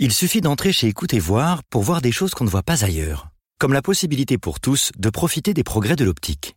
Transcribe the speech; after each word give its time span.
Il 0.00 0.12
suffit 0.12 0.40
d'entrer 0.40 0.72
chez 0.72 0.86
Écoutez 0.86 1.18
Voir 1.18 1.64
pour 1.70 1.82
voir 1.82 2.00
des 2.00 2.12
choses 2.12 2.30
qu'on 2.30 2.44
ne 2.44 2.48
voit 2.48 2.62
pas 2.62 2.84
ailleurs, 2.84 3.30
comme 3.58 3.72
la 3.72 3.82
possibilité 3.82 4.38
pour 4.38 4.60
tous 4.60 4.92
de 4.96 5.10
profiter 5.10 5.54
des 5.54 5.64
progrès 5.64 5.96
de 5.96 6.04
l'optique. 6.04 6.54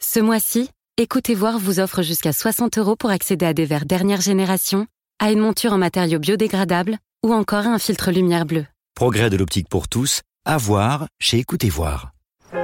Ce 0.00 0.20
mois-ci, 0.20 0.70
Écoutez 0.96 1.34
Voir 1.34 1.58
vous 1.58 1.80
offre 1.80 2.00
jusqu'à 2.00 2.32
60 2.32 2.78
euros 2.78 2.96
pour 2.96 3.10
accéder 3.10 3.44
à 3.44 3.52
des 3.52 3.66
verres 3.66 3.84
dernière 3.84 4.22
génération, 4.22 4.86
à 5.18 5.30
une 5.30 5.40
monture 5.40 5.74
en 5.74 5.76
matériaux 5.76 6.18
biodégradables 6.18 6.96
ou 7.22 7.34
encore 7.34 7.66
à 7.66 7.74
un 7.74 7.78
filtre 7.78 8.10
lumière 8.10 8.46
bleue. 8.46 8.64
Progrès 8.94 9.28
de 9.28 9.36
l'optique 9.36 9.68
pour 9.68 9.88
tous, 9.88 10.22
à 10.46 10.56
voir 10.56 11.08
chez 11.20 11.36
Écoutez 11.36 11.68
Voir. 11.68 12.12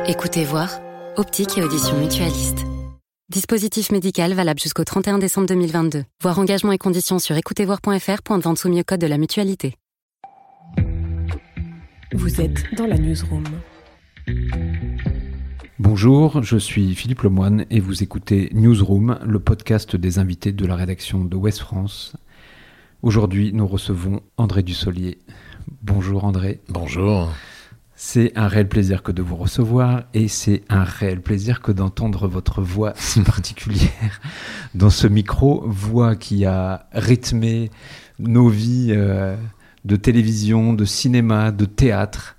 Écoutez 0.07 0.47
Voir, 0.47 0.81
optique 1.19 1.59
et 1.59 1.63
audition 1.63 2.01
mutualiste. 2.01 2.61
Dispositif 3.29 3.93
médical 3.93 4.33
valable 4.33 4.61
jusqu'au 4.61 4.85
31 4.85 5.19
décembre 5.19 5.49
2022. 5.49 6.05
Voir 6.23 6.39
engagement 6.39 6.73
et 6.73 6.79
conditions 6.79 7.19
sur 7.19 7.37
écoutezvoir.fr. 7.37 8.23
Point 8.25 8.39
de 8.39 8.43
vente 8.43 8.59
sous 8.59 8.71
mieux 8.71 8.85
code 8.85 9.03
de 9.03 9.07
la 9.07 9.19
mutualité. 9.19 9.77
Vous 12.15 12.41
êtes 12.41 12.65
dans 12.77 12.87
la 12.87 12.97
newsroom. 12.97 13.43
Bonjour, 15.81 16.45
je 16.45 16.57
suis 16.57 16.95
Philippe 16.95 17.23
Lemoine 17.23 17.67
et 17.71 17.81
vous 17.81 18.05
écoutez 18.05 18.51
Newsroom, 18.53 19.19
le 19.27 19.41
podcast 19.41 19.97
des 19.97 20.21
invités 20.21 20.53
de 20.53 20.65
la 20.65 20.77
rédaction 20.77 21.25
de 21.25 21.37
West 21.37 21.59
France. 21.59 22.17
Aujourd'hui, 23.03 23.53
nous 23.53 23.67
recevons 23.67 24.21
André 24.37 24.63
Dussolier. 24.63 25.19
Bonjour 25.83 26.25
André. 26.25 26.61
Bonjour. 26.69 27.33
C'est 27.97 28.33
un 28.37 28.47
réel 28.47 28.69
plaisir 28.69 29.03
que 29.03 29.13
de 29.13 29.23
vous 29.23 29.37
recevoir 29.37 30.05
et 30.15 30.29
c'est 30.29 30.63
un 30.69 30.85
réel 30.85 31.21
plaisir 31.21 31.63
que 31.63 31.73
d'entendre 31.73 32.29
votre 32.29 32.63
voix 32.63 32.93
si 32.97 33.21
particulière 33.25 34.21
dans 34.75 34.91
ce 34.91 35.09
micro, 35.09 35.65
voix 35.67 36.15
qui 36.15 36.45
a 36.45 36.87
rythmé 36.93 37.71
nos 38.21 38.49
vies 38.49 38.89
euh, 38.91 39.37
de 39.85 39.97
télévision, 39.97 40.73
de 40.73 40.85
cinéma, 40.85 41.51
de 41.51 41.65
théâtre. 41.65 42.37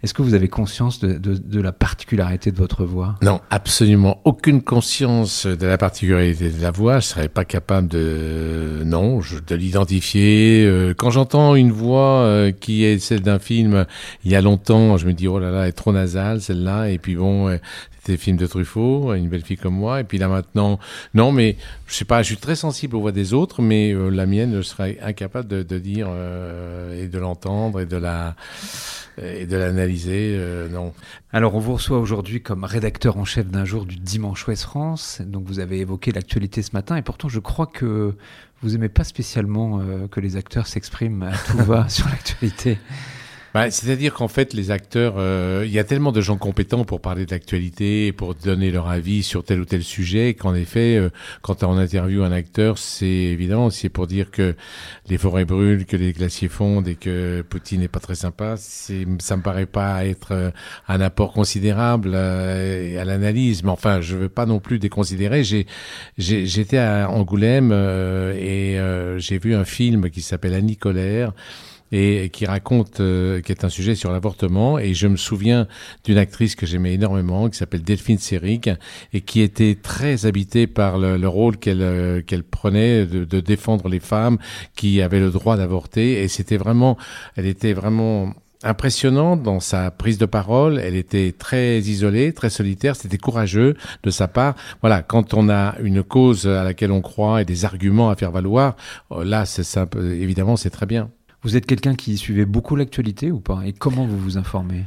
Est-ce 0.00 0.14
que 0.14 0.22
vous 0.22 0.34
avez 0.34 0.46
conscience 0.46 1.00
de, 1.00 1.14
de, 1.14 1.34
de, 1.34 1.60
la 1.60 1.72
particularité 1.72 2.52
de 2.52 2.56
votre 2.56 2.84
voix? 2.84 3.16
Non, 3.20 3.40
absolument 3.50 4.20
aucune 4.24 4.62
conscience 4.62 5.44
de 5.44 5.66
la 5.66 5.76
particularité 5.76 6.50
de 6.50 6.62
la 6.62 6.70
voix. 6.70 7.00
Je 7.00 7.06
serais 7.06 7.28
pas 7.28 7.44
capable 7.44 7.88
de 7.88 8.82
non, 8.86 9.18
de 9.18 9.54
l'identifier. 9.56 10.64
Euh, 10.64 10.94
quand 10.96 11.10
j'entends 11.10 11.56
une 11.56 11.72
voix 11.72 12.20
euh, 12.20 12.52
qui 12.52 12.84
est 12.84 13.00
celle 13.00 13.22
d'un 13.22 13.40
film 13.40 13.86
il 14.24 14.30
y 14.30 14.36
a 14.36 14.40
longtemps, 14.40 14.96
je 14.98 15.06
me 15.06 15.14
dis 15.14 15.26
oh 15.26 15.40
là 15.40 15.50
là, 15.50 15.62
elle 15.62 15.70
est 15.70 15.72
trop 15.72 15.92
nasale 15.92 16.40
celle-là. 16.40 16.90
Et 16.90 16.98
puis 16.98 17.16
bon, 17.16 17.58
c'était 18.08 18.22
films 18.22 18.36
de 18.38 18.46
Truffaut, 18.46 19.12
une 19.12 19.28
belle 19.28 19.44
fille 19.44 19.56
comme 19.56 19.74
moi. 19.74 20.00
Et 20.00 20.04
puis 20.04 20.18
là 20.18 20.28
maintenant, 20.28 20.78
non, 21.14 21.30
mais 21.30 21.56
je 21.86 21.94
sais 21.94 22.04
pas, 22.04 22.22
je 22.22 22.28
suis 22.28 22.36
très 22.36 22.56
sensible 22.56 22.96
aux 22.96 23.00
voix 23.00 23.12
des 23.12 23.34
autres, 23.34 23.60
mais 23.60 23.92
euh, 23.92 24.08
la 24.08 24.24
mienne, 24.24 24.56
je 24.56 24.62
serais 24.62 24.98
incapable 25.02 25.48
de, 25.48 25.62
de 25.62 25.78
dire 25.78 26.06
euh, 26.10 27.02
et 27.02 27.08
de 27.08 27.18
l'entendre 27.18 27.80
et 27.80 27.86
de 27.86 27.96
la 27.96 28.34
et 29.20 29.46
de 29.46 29.56
l'analyser, 29.56 30.36
euh, 30.36 30.68
non. 30.68 30.92
Alors, 31.32 31.56
on 31.56 31.58
vous 31.58 31.72
reçoit 31.72 31.98
aujourd'hui 31.98 32.40
comme 32.40 32.62
rédacteur 32.62 33.16
en 33.16 33.24
chef 33.24 33.48
d'un 33.48 33.64
jour 33.64 33.84
du 33.84 33.96
Dimanche 33.96 34.46
Ouest 34.46 34.62
France. 34.62 35.20
Donc, 35.26 35.44
vous 35.44 35.58
avez 35.58 35.80
évoqué 35.80 36.12
l'actualité 36.12 36.62
ce 36.62 36.70
matin, 36.72 36.94
et 36.94 37.02
pourtant, 37.02 37.28
je 37.28 37.40
crois 37.40 37.66
que 37.66 38.14
vous 38.62 38.76
aimez 38.76 38.88
pas 38.88 39.02
spécialement 39.02 39.82
que 40.08 40.20
les 40.20 40.36
acteurs 40.36 40.68
s'expriment 40.68 41.24
à 41.24 41.32
tout 41.32 41.58
va 41.66 41.88
sur 41.88 42.06
l'actualité. 42.06 42.78
Bah, 43.54 43.70
C'est-à-dire 43.70 44.14
qu'en 44.14 44.28
fait, 44.28 44.52
les 44.52 44.70
acteurs, 44.70 45.14
euh, 45.16 45.62
il 45.64 45.72
y 45.72 45.78
a 45.78 45.84
tellement 45.84 46.12
de 46.12 46.20
gens 46.20 46.36
compétents 46.36 46.84
pour 46.84 47.00
parler 47.00 47.26
de 47.26 47.30
l'actualité, 47.30 48.12
pour 48.12 48.34
donner 48.34 48.70
leur 48.70 48.88
avis 48.88 49.22
sur 49.22 49.44
tel 49.44 49.60
ou 49.60 49.64
tel 49.64 49.82
sujet, 49.82 50.34
qu'en 50.34 50.54
effet, 50.54 50.96
euh, 50.96 51.10
quand 51.42 51.62
on 51.62 51.76
interviewe 51.78 52.22
un 52.22 52.32
acteur, 52.32 52.78
c'est 52.78 53.06
évident, 53.06 53.70
c'est 53.70 53.88
pour 53.88 54.06
dire 54.06 54.30
que 54.30 54.54
les 55.08 55.18
forêts 55.18 55.44
brûlent, 55.44 55.86
que 55.86 55.96
les 55.96 56.12
glaciers 56.12 56.48
fondent 56.48 56.88
et 56.88 56.94
que 56.94 57.42
Poutine 57.48 57.80
n'est 57.80 57.88
pas 57.88 58.00
très 58.00 58.14
sympa. 58.14 58.56
Ça 58.56 59.36
me 59.36 59.42
paraît 59.42 59.66
pas 59.66 60.04
être 60.04 60.32
euh, 60.32 60.50
un 60.88 61.00
apport 61.00 61.32
considérable 61.32 62.12
euh, 62.14 63.00
à 63.00 63.04
l'analyse. 63.04 63.62
Mais 63.62 63.70
enfin, 63.70 64.00
je 64.00 64.16
veux 64.16 64.28
pas 64.28 64.46
non 64.46 64.60
plus 64.60 64.78
déconsidérer. 64.78 65.42
J'étais 66.16 66.78
à 66.78 67.10
Angoulême 67.10 67.70
euh, 67.72 68.34
et 68.34 69.18
j'ai 69.20 69.38
vu 69.38 69.54
un 69.54 69.64
film 69.64 70.10
qui 70.10 70.22
s'appelle 70.22 70.54
Annie 70.54 70.76
Colère 70.76 71.32
et 71.92 72.30
qui 72.30 72.46
raconte, 72.46 73.00
euh, 73.00 73.40
qui 73.40 73.52
est 73.52 73.64
un 73.64 73.68
sujet 73.68 73.94
sur 73.94 74.12
l'avortement. 74.12 74.78
Et 74.78 74.94
je 74.94 75.06
me 75.06 75.16
souviens 75.16 75.66
d'une 76.04 76.18
actrice 76.18 76.54
que 76.54 76.66
j'aimais 76.66 76.94
énormément, 76.94 77.48
qui 77.48 77.56
s'appelle 77.56 77.82
Delphine 77.82 78.18
Seyrig, 78.18 78.76
et 79.12 79.20
qui 79.20 79.40
était 79.40 79.76
très 79.80 80.26
habitée 80.26 80.66
par 80.66 80.98
le, 80.98 81.16
le 81.16 81.28
rôle 81.28 81.56
qu'elle 81.56 81.82
euh, 81.82 82.22
qu'elle 82.22 82.44
prenait 82.44 83.06
de, 83.06 83.24
de, 83.24 83.40
défendre 83.40 83.88
les 83.88 84.00
femmes 84.00 84.38
qui 84.76 85.00
avaient 85.02 85.20
le 85.20 85.30
droit 85.30 85.56
d'avorter. 85.56 86.22
Et 86.22 86.28
c'était 86.28 86.56
vraiment, 86.56 86.96
elle 87.36 87.46
était 87.46 87.72
vraiment 87.72 88.34
impressionnante 88.62 89.42
dans 89.42 89.60
sa 89.60 89.90
prise 89.90 90.18
de 90.18 90.26
parole. 90.26 90.78
Elle 90.78 90.96
était 90.96 91.34
très 91.36 91.78
isolée, 91.80 92.32
très 92.32 92.50
solitaire. 92.50 92.96
C'était 92.96 93.18
courageux 93.18 93.76
de 94.02 94.10
sa 94.10 94.28
part. 94.28 94.54
Voilà, 94.80 95.02
quand 95.02 95.34
on 95.34 95.48
a 95.48 95.76
une 95.80 96.02
cause 96.02 96.46
à 96.46 96.64
laquelle 96.64 96.92
on 96.92 97.00
croit 97.00 97.42
et 97.42 97.44
des 97.44 97.64
arguments 97.64 98.10
à 98.10 98.16
faire 98.16 98.30
valoir, 98.32 98.76
euh, 99.12 99.24
là, 99.24 99.46
c'est. 99.46 99.78
Évidemment, 99.96 100.56
c'est 100.56 100.70
très 100.70 100.86
bien. 100.86 101.10
Vous 101.48 101.56
êtes 101.56 101.64
quelqu'un 101.64 101.94
qui 101.94 102.18
suivait 102.18 102.44
beaucoup 102.44 102.76
l'actualité 102.76 103.32
ou 103.32 103.40
pas? 103.40 103.62
Et 103.64 103.72
comment 103.72 104.04
vous 104.04 104.18
vous 104.18 104.36
informez? 104.36 104.84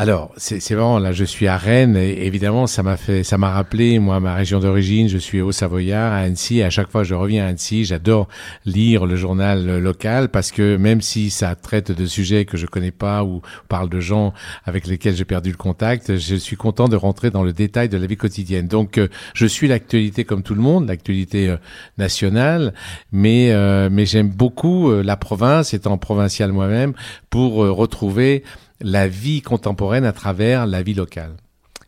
Alors, 0.00 0.30
c'est 0.36 0.60
vraiment 0.74 1.00
là, 1.00 1.10
je 1.10 1.24
suis 1.24 1.48
à 1.48 1.56
Rennes 1.56 1.96
et 1.96 2.24
évidemment, 2.24 2.68
ça 2.68 2.84
m'a 2.84 2.96
fait, 2.96 3.24
ça 3.24 3.36
m'a 3.36 3.50
rappelé 3.50 3.98
moi 3.98 4.20
ma 4.20 4.32
région 4.32 4.60
d'origine. 4.60 5.08
Je 5.08 5.18
suis 5.18 5.40
au 5.40 5.50
Savoyard 5.50 6.12
à 6.12 6.18
Annecy. 6.18 6.62
À 6.62 6.70
chaque 6.70 6.88
fois, 6.88 7.02
que 7.02 7.08
je 7.08 7.16
reviens 7.16 7.44
à 7.44 7.48
Annecy, 7.48 7.84
j'adore 7.84 8.28
lire 8.64 9.06
le 9.06 9.16
journal 9.16 9.80
local 9.80 10.28
parce 10.28 10.52
que 10.52 10.76
même 10.76 11.00
si 11.00 11.30
ça 11.30 11.56
traite 11.56 11.90
de 11.90 12.06
sujets 12.06 12.44
que 12.44 12.56
je 12.56 12.66
connais 12.66 12.92
pas 12.92 13.24
ou 13.24 13.42
parle 13.68 13.88
de 13.88 13.98
gens 13.98 14.32
avec 14.64 14.86
lesquels 14.86 15.16
j'ai 15.16 15.24
perdu 15.24 15.50
le 15.50 15.56
contact, 15.56 16.16
je 16.16 16.36
suis 16.36 16.54
content 16.54 16.86
de 16.86 16.94
rentrer 16.94 17.30
dans 17.30 17.42
le 17.42 17.52
détail 17.52 17.88
de 17.88 17.96
la 17.98 18.06
vie 18.06 18.16
quotidienne. 18.16 18.68
Donc, 18.68 18.98
euh, 18.98 19.08
je 19.34 19.46
suis 19.46 19.66
l'actualité 19.66 20.24
comme 20.24 20.44
tout 20.44 20.54
le 20.54 20.62
monde, 20.62 20.86
l'actualité 20.86 21.48
euh, 21.48 21.56
nationale, 21.98 22.72
mais 23.10 23.50
euh, 23.50 23.88
mais 23.90 24.06
j'aime 24.06 24.28
beaucoup 24.28 24.92
la 24.92 25.16
province, 25.16 25.74
étant 25.74 25.98
provincial 25.98 26.52
moi-même, 26.52 26.92
pour 27.30 27.54
retrouver 27.54 28.44
la 28.80 29.08
vie 29.08 29.42
contemporaine 29.42 30.04
à 30.04 30.12
travers 30.12 30.66
la 30.66 30.82
vie 30.82 30.94
locale. 30.94 31.36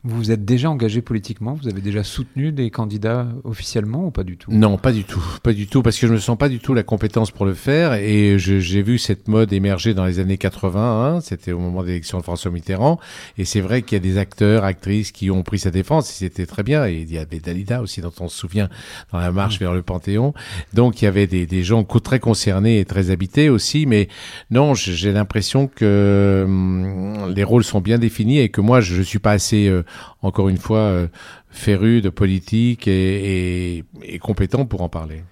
Vous 0.02 0.16
vous 0.16 0.30
êtes 0.30 0.46
déjà 0.46 0.70
engagé 0.70 1.02
politiquement? 1.02 1.58
Vous 1.60 1.68
avez 1.68 1.82
déjà 1.82 2.02
soutenu 2.02 2.52
des 2.52 2.70
candidats 2.70 3.28
officiellement 3.44 4.06
ou 4.06 4.10
pas 4.10 4.24
du 4.24 4.38
tout? 4.38 4.50
Non, 4.50 4.78
pas 4.78 4.92
du 4.92 5.04
tout, 5.04 5.22
pas 5.42 5.52
du 5.52 5.66
tout, 5.66 5.82
parce 5.82 5.98
que 5.98 6.06
je 6.06 6.12
ne 6.12 6.16
me 6.16 6.20
sens 6.20 6.38
pas 6.38 6.48
du 6.48 6.58
tout 6.58 6.72
la 6.72 6.82
compétence 6.82 7.30
pour 7.30 7.44
le 7.44 7.52
faire. 7.52 7.92
Et 7.92 8.38
j'ai 8.38 8.82
vu 8.82 8.96
cette 8.96 9.28
mode 9.28 9.52
émerger 9.52 9.92
dans 9.92 10.06
les 10.06 10.18
années 10.18 10.38
80. 10.38 11.16
Hein, 11.16 11.20
C'était 11.20 11.52
au 11.52 11.58
moment 11.58 11.82
de 11.82 11.88
l'élection 11.88 12.16
de 12.16 12.22
François 12.22 12.50
Mitterrand. 12.50 12.98
Et 13.36 13.44
c'est 13.44 13.60
vrai 13.60 13.82
qu'il 13.82 13.96
y 13.96 14.00
a 14.00 14.02
des 14.02 14.16
acteurs, 14.16 14.64
actrices 14.64 15.12
qui 15.12 15.30
ont 15.30 15.42
pris 15.42 15.58
sa 15.58 15.70
défense. 15.70 16.08
C'était 16.08 16.46
très 16.46 16.62
bien. 16.62 16.86
Et 16.86 17.02
il 17.02 17.12
y 17.12 17.18
avait 17.18 17.38
Dalida 17.38 17.82
aussi, 17.82 18.00
dont 18.00 18.12
on 18.20 18.28
se 18.28 18.38
souvient 18.38 18.70
dans 19.12 19.18
la 19.18 19.32
marche 19.32 19.56
mmh. 19.56 19.64
vers 19.64 19.74
le 19.74 19.82
Panthéon. 19.82 20.32
Donc 20.72 21.02
il 21.02 21.04
y 21.04 21.08
avait 21.08 21.26
des, 21.26 21.44
des 21.44 21.62
gens 21.62 21.84
très 21.84 22.20
concernés 22.20 22.80
et 22.80 22.86
très 22.86 23.10
habités 23.10 23.50
aussi. 23.50 23.84
Mais 23.84 24.08
non, 24.50 24.72
j'ai 24.72 25.12
l'impression 25.12 25.66
que 25.66 26.44
hum, 26.46 27.34
les 27.34 27.44
rôles 27.44 27.64
sont 27.64 27.82
bien 27.82 27.98
définis 27.98 28.38
et 28.38 28.48
que 28.48 28.62
moi, 28.62 28.80
je 28.80 28.96
ne 28.96 29.02
suis 29.02 29.18
pas 29.18 29.32
assez 29.32 29.68
euh, 29.68 29.82
encore 30.22 30.48
une 30.48 30.58
fois, 30.58 30.78
euh, 30.78 31.08
féru 31.50 32.00
de 32.00 32.10
politique 32.10 32.86
et, 32.88 33.84
compétent 34.20 34.66
pour 34.66 34.82
en 34.82 34.88
parler. 34.88 35.22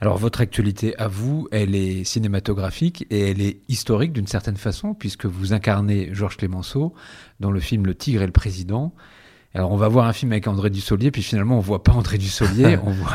Alors 0.00 0.16
votre 0.16 0.40
actualité 0.40 0.96
à 0.98 1.08
vous, 1.08 1.48
elle 1.50 1.74
est 1.74 2.04
cinématographique 2.04 3.06
et 3.10 3.30
elle 3.30 3.40
est 3.40 3.58
historique 3.68 4.12
d'une 4.12 4.28
certaine 4.28 4.56
façon, 4.56 4.94
puisque 4.94 5.26
vous 5.26 5.52
incarnez 5.52 6.10
Georges 6.12 6.36
Clémenceau 6.36 6.94
dans 7.40 7.50
le 7.50 7.58
film 7.58 7.84
Le 7.86 7.94
Tigre 7.94 8.22
et 8.22 8.26
le 8.26 8.32
Président. 8.32 8.94
Alors 9.54 9.72
on 9.72 9.76
va 9.76 9.88
voir 9.88 10.06
un 10.06 10.12
film 10.12 10.32
avec 10.32 10.46
André 10.46 10.68
Dussolier, 10.68 11.10
puis 11.10 11.22
finalement 11.22 11.56
on 11.56 11.60
voit 11.60 11.82
pas 11.82 11.92
André 11.92 12.18
Dussolier, 12.18 12.76
on 12.84 12.90
voit, 12.90 13.14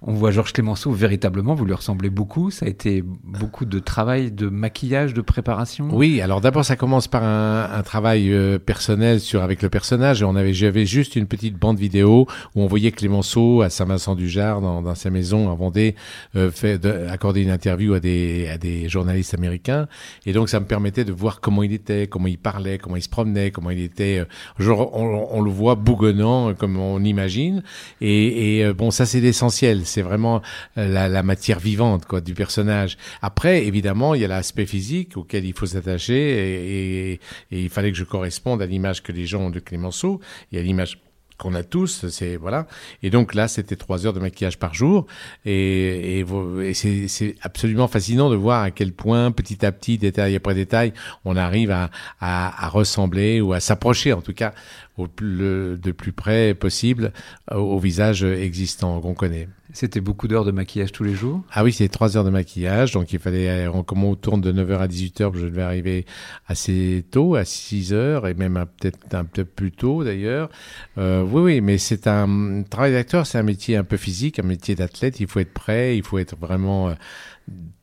on 0.00 0.12
voit 0.12 0.30
Georges 0.30 0.52
Clémenceau 0.52 0.92
véritablement, 0.92 1.56
vous 1.56 1.64
lui 1.64 1.74
ressemblez 1.74 2.08
beaucoup, 2.08 2.52
ça 2.52 2.66
a 2.66 2.68
été 2.68 3.02
beaucoup 3.02 3.64
de 3.64 3.80
travail, 3.80 4.30
de 4.30 4.48
maquillage, 4.48 5.12
de 5.12 5.20
préparation. 5.20 5.88
Oui, 5.90 6.20
alors 6.20 6.40
d'abord 6.40 6.64
ça 6.64 6.76
commence 6.76 7.08
par 7.08 7.24
un, 7.24 7.68
un 7.68 7.82
travail 7.82 8.32
euh, 8.32 8.60
personnel 8.60 9.18
sur 9.18 9.42
avec 9.42 9.60
le 9.60 9.68
personnage, 9.70 10.22
on 10.22 10.36
avait 10.36 10.54
j'avais 10.54 10.86
juste 10.86 11.16
une 11.16 11.26
petite 11.26 11.58
bande 11.58 11.78
vidéo 11.78 12.28
où 12.54 12.62
on 12.62 12.68
voyait 12.68 12.92
Clémenceau 12.92 13.62
à 13.62 13.68
Saint-Vincent-du-Jard 13.68 14.60
dans, 14.60 14.82
dans, 14.82 14.94
sa 14.94 15.10
maison 15.10 15.50
à 15.50 15.56
Vendée 15.56 15.96
euh, 16.36 16.52
fait 16.52 16.78
de, 16.78 17.08
accorder 17.10 17.42
une 17.42 17.50
interview 17.50 17.94
à 17.94 18.00
des 18.00 18.46
à 18.46 18.56
des 18.56 18.88
journalistes 18.88 19.34
américains. 19.34 19.88
Et 20.26 20.32
donc 20.32 20.48
ça 20.48 20.60
me 20.60 20.66
permettait 20.66 21.04
de 21.04 21.12
voir 21.12 21.40
comment 21.40 21.64
il 21.64 21.72
était, 21.72 22.06
comment 22.06 22.28
il 22.28 22.38
parlait, 22.38 22.78
comment 22.78 22.94
il 22.94 23.02
se 23.02 23.08
promenait, 23.08 23.50
comment 23.50 23.70
il 23.70 23.80
était 23.80 24.20
euh, 24.20 24.24
genre 24.62 24.96
on, 24.96 25.26
on 25.32 25.40
le 25.40 25.50
voit 25.50 25.71
bougonnant 25.74 26.54
comme 26.54 26.76
on 26.76 27.02
imagine. 27.02 27.62
Et, 28.00 28.58
et 28.60 28.72
bon, 28.72 28.90
ça 28.90 29.06
c'est 29.06 29.20
l'essentiel. 29.20 29.82
C'est 29.84 30.02
vraiment 30.02 30.42
la, 30.76 31.08
la, 31.08 31.22
matière 31.22 31.58
vivante 31.58 32.06
quoi 32.06 32.20
du 32.20 32.34
personnage. 32.34 32.96
Après, 33.20 33.64
évidemment, 33.66 34.14
il 34.14 34.22
y 34.22 34.24
a 34.24 34.28
l'aspect 34.28 34.66
physique 34.66 35.16
auquel 35.16 35.44
il 35.44 35.52
faut 35.52 35.66
s'attacher 35.66 36.14
et, 36.14 37.12
et, 37.12 37.20
et, 37.50 37.62
il 37.62 37.70
fallait 37.70 37.92
que 37.92 37.98
je 37.98 38.04
corresponde 38.04 38.62
à 38.62 38.66
l'image 38.66 39.02
que 39.02 39.12
les 39.12 39.26
gens 39.26 39.42
ont 39.42 39.50
de 39.50 39.60
Clémenceau 39.60 40.20
et 40.52 40.58
à 40.58 40.62
l'image 40.62 40.98
qu'on 41.42 41.54
a 41.54 41.64
tous, 41.64 42.08
c'est 42.08 42.36
voilà. 42.36 42.66
Et 43.02 43.10
donc 43.10 43.34
là, 43.34 43.48
c'était 43.48 43.74
trois 43.76 44.06
heures 44.06 44.12
de 44.12 44.20
maquillage 44.20 44.58
par 44.58 44.74
jour, 44.74 45.06
et, 45.44 46.20
et, 46.20 46.24
et 46.62 46.74
c'est 46.74 47.34
absolument 47.42 47.88
fascinant 47.88 48.30
de 48.30 48.36
voir 48.36 48.62
à 48.62 48.70
quel 48.70 48.92
point, 48.92 49.32
petit 49.32 49.66
à 49.66 49.72
petit, 49.72 49.98
détail 49.98 50.36
après 50.36 50.54
détail, 50.54 50.92
on 51.24 51.36
arrive 51.36 51.72
à, 51.72 51.90
à, 52.20 52.64
à 52.64 52.68
ressembler 52.68 53.40
ou 53.40 53.52
à 53.52 53.60
s'approcher, 53.60 54.12
en 54.12 54.20
tout 54.20 54.34
cas, 54.34 54.54
au 54.96 55.08
plus, 55.08 55.76
de 55.78 55.92
plus 55.92 56.12
près 56.12 56.54
possible 56.54 57.12
au 57.50 57.78
visage 57.78 58.22
existant 58.22 59.00
qu'on 59.00 59.14
connaît. 59.14 59.48
C'était 59.72 60.00
beaucoup 60.00 60.28
d'heures 60.28 60.44
de 60.44 60.50
maquillage 60.50 60.92
tous 60.92 61.02
les 61.02 61.14
jours? 61.14 61.42
Ah 61.50 61.64
oui, 61.64 61.72
c'est 61.72 61.88
trois 61.88 62.16
heures 62.16 62.24
de 62.24 62.30
maquillage. 62.30 62.92
Donc 62.92 63.12
il 63.12 63.18
fallait, 63.18 63.66
comme 63.86 64.04
on 64.04 64.14
tourne 64.14 64.40
de 64.40 64.52
9h 64.52 64.78
à 64.78 64.86
18h, 64.86 65.34
je 65.34 65.46
devais 65.46 65.62
arriver 65.62 66.04
assez 66.46 67.04
tôt, 67.10 67.36
à 67.36 67.42
6h, 67.42 68.30
et 68.30 68.34
même 68.34 68.64
peut-être 68.78 69.14
un 69.14 69.24
peu 69.24 69.44
plus 69.44 69.72
tôt 69.72 70.04
d'ailleurs. 70.04 70.50
Euh, 70.98 71.22
oui, 71.22 71.42
oui, 71.42 71.60
mais 71.62 71.78
c'est 71.78 72.06
un 72.06 72.62
travail 72.68 72.92
d'acteur, 72.92 73.26
c'est 73.26 73.38
un 73.38 73.42
métier 73.42 73.76
un 73.76 73.84
peu 73.84 73.96
physique, 73.96 74.38
un 74.38 74.44
métier 74.44 74.74
d'athlète. 74.74 75.20
Il 75.20 75.26
faut 75.26 75.40
être 75.40 75.54
prêt, 75.54 75.96
il 75.96 76.02
faut 76.02 76.18
être 76.18 76.36
vraiment 76.36 76.90
euh, 76.90 76.94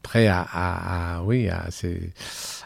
prêt 0.01 0.27
à, 0.27 0.41
à, 0.41 1.17
à 1.17 1.23
oui, 1.23 1.49
à, 1.49 1.67
c'est 1.69 2.11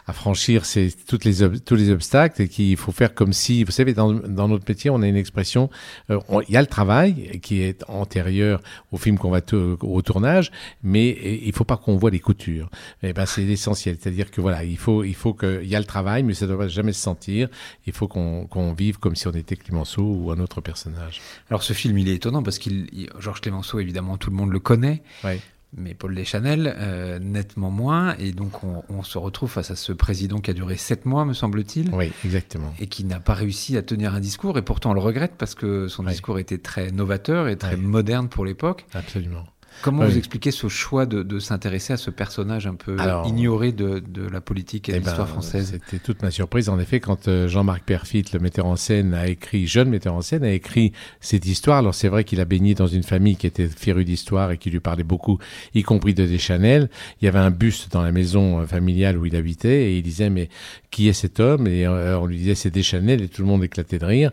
à 0.06 0.12
franchir 0.12 0.64
ces, 0.66 0.92
toutes 1.06 1.24
les 1.24 1.60
tous 1.60 1.74
les 1.74 1.90
obstacles 1.90 2.42
et 2.42 2.48
qu'il 2.48 2.76
faut 2.76 2.92
faire 2.92 3.14
comme 3.14 3.32
si, 3.32 3.64
vous 3.64 3.72
savez, 3.72 3.94
dans, 3.94 4.12
dans 4.12 4.48
notre 4.48 4.64
métier, 4.68 4.90
on 4.90 5.00
a 5.02 5.06
une 5.06 5.16
expression, 5.16 5.70
euh, 6.10 6.20
il 6.46 6.54
y 6.54 6.56
a 6.56 6.60
le 6.60 6.66
travail 6.66 7.40
qui 7.42 7.62
est 7.62 7.84
antérieur 7.88 8.62
au 8.92 8.98
film 8.98 9.18
qu'on 9.18 9.30
va 9.30 9.40
au 9.80 10.02
tournage, 10.02 10.50
mais 10.82 11.08
il 11.42 11.52
faut 11.52 11.64
pas 11.64 11.76
qu'on 11.76 11.96
voit 11.96 12.10
les 12.10 12.20
coutures. 12.20 12.70
Et 13.02 13.08
eh 13.08 13.12
ben 13.12 13.26
c'est 13.26 13.42
l'essentiel, 13.42 13.96
c'est-à-dire 14.00 14.30
que 14.30 14.40
voilà, 14.40 14.64
il 14.64 14.78
faut 14.78 15.04
il 15.04 15.14
faut 15.14 15.34
qu'il 15.34 15.66
y 15.66 15.74
a 15.74 15.80
le 15.80 15.86
travail, 15.86 16.22
mais 16.22 16.34
ça 16.34 16.46
ne 16.46 16.52
doit 16.52 16.68
jamais 16.68 16.92
se 16.92 17.00
sentir. 17.00 17.48
Il 17.86 17.92
faut 17.92 18.08
qu'on 18.08 18.46
qu'on 18.46 18.72
vive 18.74 18.98
comme 18.98 19.16
si 19.16 19.26
on 19.26 19.32
était 19.32 19.56
Clémenceau 19.56 20.02
ou 20.02 20.30
un 20.30 20.38
autre 20.38 20.60
personnage. 20.60 21.20
Alors 21.50 21.62
ce 21.62 21.72
film, 21.72 21.96
il 21.98 22.08
est 22.08 22.14
étonnant 22.14 22.42
parce 22.42 22.58
qu'il 22.58 22.88
Georges 23.18 23.40
Clémenceau, 23.40 23.80
évidemment, 23.80 24.18
tout 24.18 24.30
le 24.30 24.36
monde 24.36 24.52
le 24.52 24.60
connaît. 24.60 25.02
Ouais 25.24 25.40
mais 25.76 25.94
Paul 25.94 26.14
Deschanel, 26.14 26.74
euh, 26.78 27.18
nettement 27.18 27.70
moins. 27.70 28.16
Et 28.18 28.32
donc, 28.32 28.64
on, 28.64 28.82
on, 28.88 29.02
se 29.02 29.18
retrouve 29.18 29.50
face 29.50 29.70
à 29.70 29.76
ce 29.76 29.92
président 29.92 30.38
qui 30.38 30.50
a 30.50 30.54
duré 30.54 30.76
sept 30.76 31.06
mois, 31.06 31.24
me 31.24 31.32
semble-t-il. 31.32 31.90
Oui, 31.92 32.12
exactement. 32.24 32.72
Et 32.78 32.86
qui 32.86 33.04
n'a 33.04 33.20
pas 33.20 33.34
réussi 33.34 33.76
à 33.76 33.82
tenir 33.82 34.14
un 34.14 34.20
discours. 34.20 34.56
Et 34.58 34.62
pourtant, 34.62 34.90
on 34.90 34.94
le 34.94 35.00
regrette 35.00 35.34
parce 35.36 35.54
que 35.54 35.88
son 35.88 36.04
oui. 36.04 36.12
discours 36.12 36.38
était 36.38 36.58
très 36.58 36.90
novateur 36.90 37.48
et 37.48 37.56
très 37.56 37.76
oui. 37.76 37.82
moderne 37.82 38.28
pour 38.28 38.44
l'époque. 38.44 38.86
Absolument. 38.94 39.44
Comment 39.82 40.02
oui. 40.02 40.10
vous 40.12 40.18
expliquez 40.18 40.50
ce 40.50 40.68
choix 40.68 41.06
de, 41.06 41.22
de 41.22 41.38
s'intéresser 41.38 41.92
à 41.92 41.96
ce 41.96 42.10
personnage 42.10 42.66
un 42.66 42.74
peu 42.74 42.96
Alors, 42.98 43.26
ignoré 43.26 43.72
de, 43.72 43.98
de, 43.98 44.26
la 44.26 44.40
politique 44.40 44.88
et 44.88 44.92
de 44.92 44.96
eh 44.96 45.00
l'histoire 45.00 45.26
ben, 45.26 45.32
française 45.32 45.72
C'était 45.72 45.98
toute 45.98 46.22
ma 46.22 46.30
surprise, 46.30 46.68
en 46.68 46.78
effet, 46.78 47.00
quand 47.00 47.28
euh, 47.28 47.48
Jean-Marc 47.48 47.84
Perfit, 47.84 48.24
le 48.32 48.40
metteur 48.40 48.66
en 48.66 48.76
scène, 48.76 49.14
a 49.14 49.28
écrit, 49.28 49.66
jeune 49.66 49.90
metteur 49.90 50.14
en 50.14 50.22
scène, 50.22 50.44
a 50.44 50.52
écrit 50.52 50.92
cette 51.20 51.46
histoire. 51.46 51.78
Alors 51.78 51.94
c'est 51.94 52.08
vrai 52.08 52.24
qu'il 52.24 52.40
a 52.40 52.44
baigné 52.44 52.74
dans 52.74 52.86
une 52.86 53.02
famille 53.02 53.36
qui 53.36 53.46
était 53.46 53.68
férue 53.68 54.04
d'histoire 54.04 54.50
et 54.50 54.58
qui 54.58 54.70
lui 54.70 54.80
parlait 54.80 55.04
beaucoup, 55.04 55.38
y 55.74 55.82
compris 55.82 56.14
de 56.14 56.26
Deschanel. 56.26 56.88
Il 57.20 57.24
y 57.26 57.28
avait 57.28 57.38
un 57.38 57.50
buste 57.50 57.92
dans 57.92 58.02
la 58.02 58.12
maison 58.12 58.60
euh, 58.60 58.66
familiale 58.66 59.18
où 59.18 59.26
il 59.26 59.36
habitait 59.36 59.92
et 59.92 59.96
il 59.98 60.02
disait 60.02 60.30
mais 60.30 60.48
qui 60.90 61.08
est 61.08 61.12
cet 61.12 61.40
homme? 61.40 61.66
Et 61.66 61.86
euh, 61.86 62.18
on 62.18 62.26
lui 62.26 62.38
disait 62.38 62.54
c'est 62.54 62.70
Deschanel 62.70 63.22
et 63.22 63.28
tout 63.28 63.42
le 63.42 63.48
monde 63.48 63.64
éclatait 63.64 63.98
de 63.98 64.04
rire. 64.04 64.30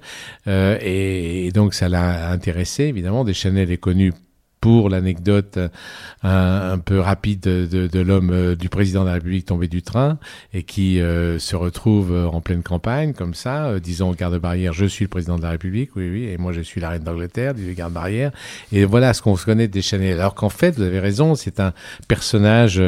Euh, 0.47 0.77
et, 0.81 1.47
et 1.47 1.51
donc 1.51 1.73
ça 1.73 1.89
l'a 1.89 2.31
intéressé 2.31 2.83
évidemment. 2.83 3.23
Deschanel 3.23 3.71
est 3.71 3.77
connu 3.77 4.13
pour 4.61 4.89
l'anecdote 4.89 5.57
un, 6.21 6.71
un, 6.71 6.77
peu 6.77 6.99
rapide 6.99 7.41
de, 7.41 7.87
de, 7.87 7.99
l'homme 7.99 8.29
euh, 8.31 8.55
du 8.55 8.69
président 8.69 9.01
de 9.01 9.07
la 9.07 9.13
République 9.13 9.47
tombé 9.47 9.67
du 9.67 9.81
train 9.81 10.19
et 10.53 10.61
qui 10.61 11.01
euh, 11.01 11.39
se 11.39 11.55
retrouve 11.55 12.13
en 12.31 12.41
pleine 12.41 12.61
campagne 12.61 13.13
comme 13.13 13.33
ça, 13.33 13.65
euh, 13.65 13.79
disant 13.79 14.11
au 14.11 14.13
garde-barrière 14.13 14.71
je 14.71 14.85
suis 14.85 15.05
le 15.05 15.09
président 15.09 15.37
de 15.37 15.41
la 15.41 15.49
République, 15.49 15.95
oui 15.95 16.09
oui, 16.09 16.25
et 16.25 16.37
moi 16.37 16.53
je 16.53 16.61
suis 16.61 16.79
la 16.79 16.89
reine 16.89 17.03
d'Angleterre, 17.03 17.55
dit 17.55 17.65
le 17.65 17.73
garde-barrière. 17.73 18.31
Et 18.71 18.85
voilà 18.85 19.13
ce 19.15 19.23
qu'on 19.23 19.35
se 19.35 19.45
connaît 19.45 19.67
de 19.67 19.73
Deschanel. 19.73 20.19
Alors 20.19 20.35
qu'en 20.35 20.49
fait, 20.49 20.75
vous 20.75 20.83
avez 20.83 20.99
raison, 20.99 21.33
c'est 21.33 21.59
un 21.59 21.73
personnage 22.07 22.81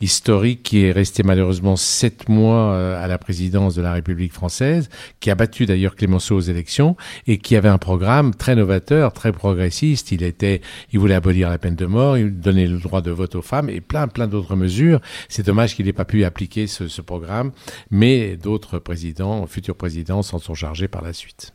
historique 0.00 0.62
qui 0.62 0.84
est 0.84 0.92
resté 0.92 1.22
malheureusement 1.22 1.76
sept 1.76 2.28
mois 2.28 2.72
euh, 2.72 3.02
à 3.02 3.08
la 3.08 3.18
présidence 3.18 3.74
de 3.74 3.82
la 3.82 3.92
République 3.92 4.32
française, 4.32 4.88
qui 5.20 5.30
a 5.30 5.34
battu 5.34 5.66
d'ailleurs 5.66 5.96
Clémenceau 5.96 6.36
aux 6.36 6.40
élections 6.40 6.96
et 7.26 7.38
qui 7.38 7.56
avait 7.56 7.68
un 7.68 7.78
programme 7.78 8.34
très 8.34 8.54
novateur, 8.54 9.12
très 9.12 9.32
progressiste. 9.32 10.12
Il 10.12 10.22
était, 10.22 10.60
il 10.92 10.98
voulait 10.98 11.14
abolir 11.14 11.50
la 11.50 11.58
peine 11.58 11.76
de 11.76 11.86
mort, 11.86 12.16
il 12.18 12.38
donnait 12.38 12.66
le 12.66 12.78
droit 12.78 13.02
de 13.02 13.10
vote 13.10 13.34
aux 13.34 13.42
femmes 13.42 13.68
et 13.68 13.80
plein, 13.80 14.08
plein 14.08 14.28
d'autres 14.28 14.56
mesures. 14.56 15.00
C'est 15.28 15.46
dommage 15.46 15.74
qu'il 15.74 15.86
n'ait 15.86 15.92
pas 15.92 16.04
pu 16.04 16.24
appliquer 16.24 16.66
ce, 16.66 16.88
ce 16.88 17.02
programme, 17.02 17.52
mais 17.90 18.36
d'autres 18.36 18.78
présidents, 18.78 19.46
futurs 19.46 19.76
présidents, 19.76 20.22
s'en 20.22 20.38
sont 20.38 20.54
chargés 20.54 20.88
par 20.88 21.02
la 21.02 21.12
suite. 21.12 21.52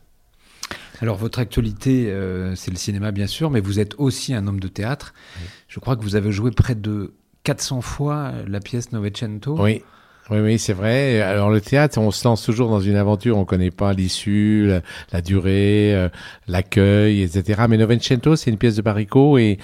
Alors 1.01 1.17
votre 1.17 1.39
actualité, 1.39 2.09
euh, 2.09 2.55
c'est 2.55 2.71
le 2.71 2.77
cinéma 2.77 3.11
bien 3.11 3.27
sûr, 3.27 3.49
mais 3.49 3.59
vous 3.59 3.79
êtes 3.79 3.95
aussi 3.97 4.33
un 4.33 4.47
homme 4.47 4.59
de 4.59 4.67
théâtre. 4.67 5.13
Oui. 5.37 5.47
Je 5.67 5.79
crois 5.79 5.95
que 5.95 6.03
vous 6.03 6.15
avez 6.15 6.31
joué 6.31 6.51
près 6.51 6.75
de 6.75 7.13
400 7.43 7.81
fois 7.81 8.31
la 8.47 8.59
pièce 8.59 8.91
Novecento. 8.91 9.55
Oui. 9.59 9.83
Oui, 10.29 10.39
oui, 10.39 10.57
c'est 10.57 10.73
vrai. 10.73 11.19
Alors 11.19 11.49
le 11.49 11.59
théâtre, 11.59 11.97
on 11.97 12.09
se 12.09 12.25
lance 12.25 12.43
toujours 12.43 12.69
dans 12.69 12.79
une 12.79 12.95
aventure, 12.95 13.37
on 13.37 13.43
connaît 13.43 13.71
pas 13.71 13.91
l'issue, 13.91 14.67
la, 14.67 14.81
la, 15.11 15.21
durée, 15.21 15.93
euh, 15.93 16.07
l'accueil, 16.47 17.21
etc. 17.23 17.63
Mais 17.67 17.75
Novecento, 17.75 18.37
c'est 18.37 18.49
une 18.49 18.57
pièce 18.57 18.77
de 18.77 18.81
Baricot 18.81 19.37
et 19.37 19.57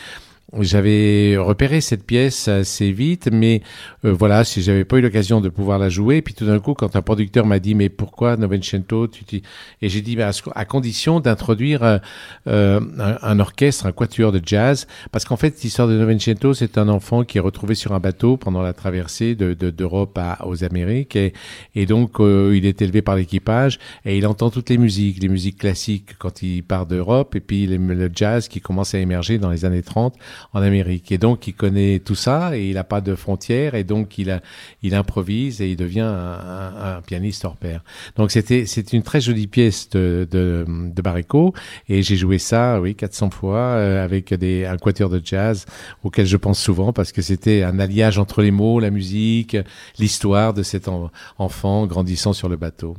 j'avais 0.62 1.38
repéré 1.38 1.80
cette 1.80 2.04
pièce 2.04 2.48
assez 2.48 2.92
vite, 2.92 3.30
mais 3.32 3.62
euh, 4.04 4.12
voilà, 4.12 4.44
si 4.44 4.62
j'avais 4.62 4.84
pas 4.84 4.98
eu 4.98 5.02
l'occasion 5.02 5.42
de 5.42 5.50
pouvoir 5.50 5.78
la 5.78 5.90
jouer, 5.90 6.22
puis 6.22 6.34
tout 6.34 6.46
d'un 6.46 6.60
coup, 6.60 6.74
quand 6.74 6.96
un 6.96 7.02
producteur 7.02 7.46
m'a 7.46 7.60
dit 7.60 7.76
mais 7.76 7.90
pourquoi 7.90 8.36
Novecento 8.36 9.08
tu 9.08 9.42
et 9.82 9.90
j'ai 9.90 10.02
dit 10.02 10.16
bah, 10.16 10.32
à 10.56 10.66
condition 10.66 11.20
d'introduire 11.20 11.84
euh, 11.84 12.00
euh, 12.48 12.80
un, 12.98 13.40
orchestre, 13.40 13.86
un 13.86 13.92
quatuor 13.92 14.32
de 14.32 14.42
jazz, 14.44 14.88
parce 15.12 15.26
qu'en 15.26 15.38
fait 15.38 15.62
l'histoire 15.62 15.88
de 15.88 15.98
Novecento, 15.98 16.54
c'est 16.54 16.78
un 16.78 16.90
enfant 16.90 17.24
qui 17.24 17.38
est 17.38 17.42
retrouvé 17.42 17.76
sur 17.76 17.94
un 17.94 18.00
bateau 18.00 18.38
pendant 18.38 18.62
la 18.62 18.74
traversée 18.74 19.36
de 19.36 19.54
d'Europe 19.54 20.18
de, 20.18 20.48
aux 20.48 20.64
Amériques, 20.64 21.16
et, 21.16 21.34
et 21.76 21.86
donc 21.86 22.20
euh, 22.20 22.56
il 22.56 22.66
est 22.66 22.82
élevé 22.82 23.02
par 23.02 23.16
l'équipage 23.16 23.80
et 24.06 24.18
il 24.18 24.26
entend 24.26 24.50
toutes 24.50 24.70
les 24.70 24.78
musiques, 24.78 25.22
les 25.22 25.30
musiques 25.30 25.58
classiques 25.60 26.18
quand 26.18 26.42
il 26.42 26.64
part 26.64 26.88
d'Europe, 26.88 27.36
et 27.36 27.40
puis 27.40 27.68
les, 27.68 27.78
le 27.78 28.10
jazz 28.14 28.48
qui 28.48 28.62
commence 28.62 28.96
à 28.96 29.00
émerger 29.00 29.38
dans 29.38 29.52
les 29.52 29.66
années 29.66 29.84
30 29.84 30.16
en 30.54 30.62
Amérique. 30.62 31.12
Et 31.12 31.18
donc, 31.18 31.48
il 31.48 31.54
connaît 31.54 32.00
tout 32.00 32.16
ça 32.16 32.58
et 32.58 32.70
il 32.70 32.76
n'a 32.76 32.84
pas 32.84 33.02
de 33.02 33.16
frontières 33.16 33.76
et 33.76 33.84
donc 33.84 34.18
il, 34.18 34.32
a, 34.32 34.42
il 34.84 34.96
improvise 34.96 35.62
et 35.62 35.70
il 35.70 35.76
devient 35.76 36.00
un, 36.02 36.08
un, 36.08 36.98
un 36.98 37.02
pianiste 37.02 37.46
hors 37.46 37.56
pair. 37.56 37.84
Donc, 38.16 38.32
c'était 38.32 38.66
c'est 38.66 38.94
une 38.94 39.04
très 39.04 39.22
jolie 39.22 39.48
pièce 39.48 39.90
de, 39.90 40.28
de, 40.30 40.66
de 40.68 41.02
Barreco 41.02 41.54
et 41.88 42.02
j'ai 42.02 42.16
joué 42.16 42.38
ça, 42.38 42.80
oui, 42.82 42.96
400 42.96 43.30
fois 43.32 43.58
euh, 43.58 44.04
avec 44.04 44.34
des, 44.34 44.66
un 44.66 44.78
quatuor 44.78 45.10
de 45.10 45.22
jazz 45.24 45.66
auquel 46.04 46.26
je 46.26 46.38
pense 46.38 46.60
souvent 46.60 46.94
parce 46.94 47.12
que 47.12 47.22
c'était 47.22 47.64
un 47.64 47.80
alliage 47.80 48.18
entre 48.18 48.42
les 48.42 48.52
mots, 48.52 48.80
la 48.80 48.90
musique, 48.90 49.58
l'histoire 49.98 50.54
de 50.54 50.64
cet 50.64 50.88
en, 50.88 51.12
enfant 51.38 51.86
grandissant 51.88 52.34
sur 52.34 52.50
le 52.50 52.56
bateau. 52.56 52.96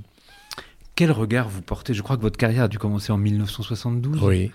Quel 0.95 1.13
regard 1.13 1.49
vous 1.49 1.63
portez? 1.63 1.95
Je 1.95 2.03
crois 2.03 2.17
que 2.17 2.23
votre 2.23 2.37
carrière 2.37 2.65
a 2.65 2.69
dû 2.69 2.79
commencer 2.79 3.13
en 3.13 3.17
1972. 3.17 4.23
Oui. 4.23 4.51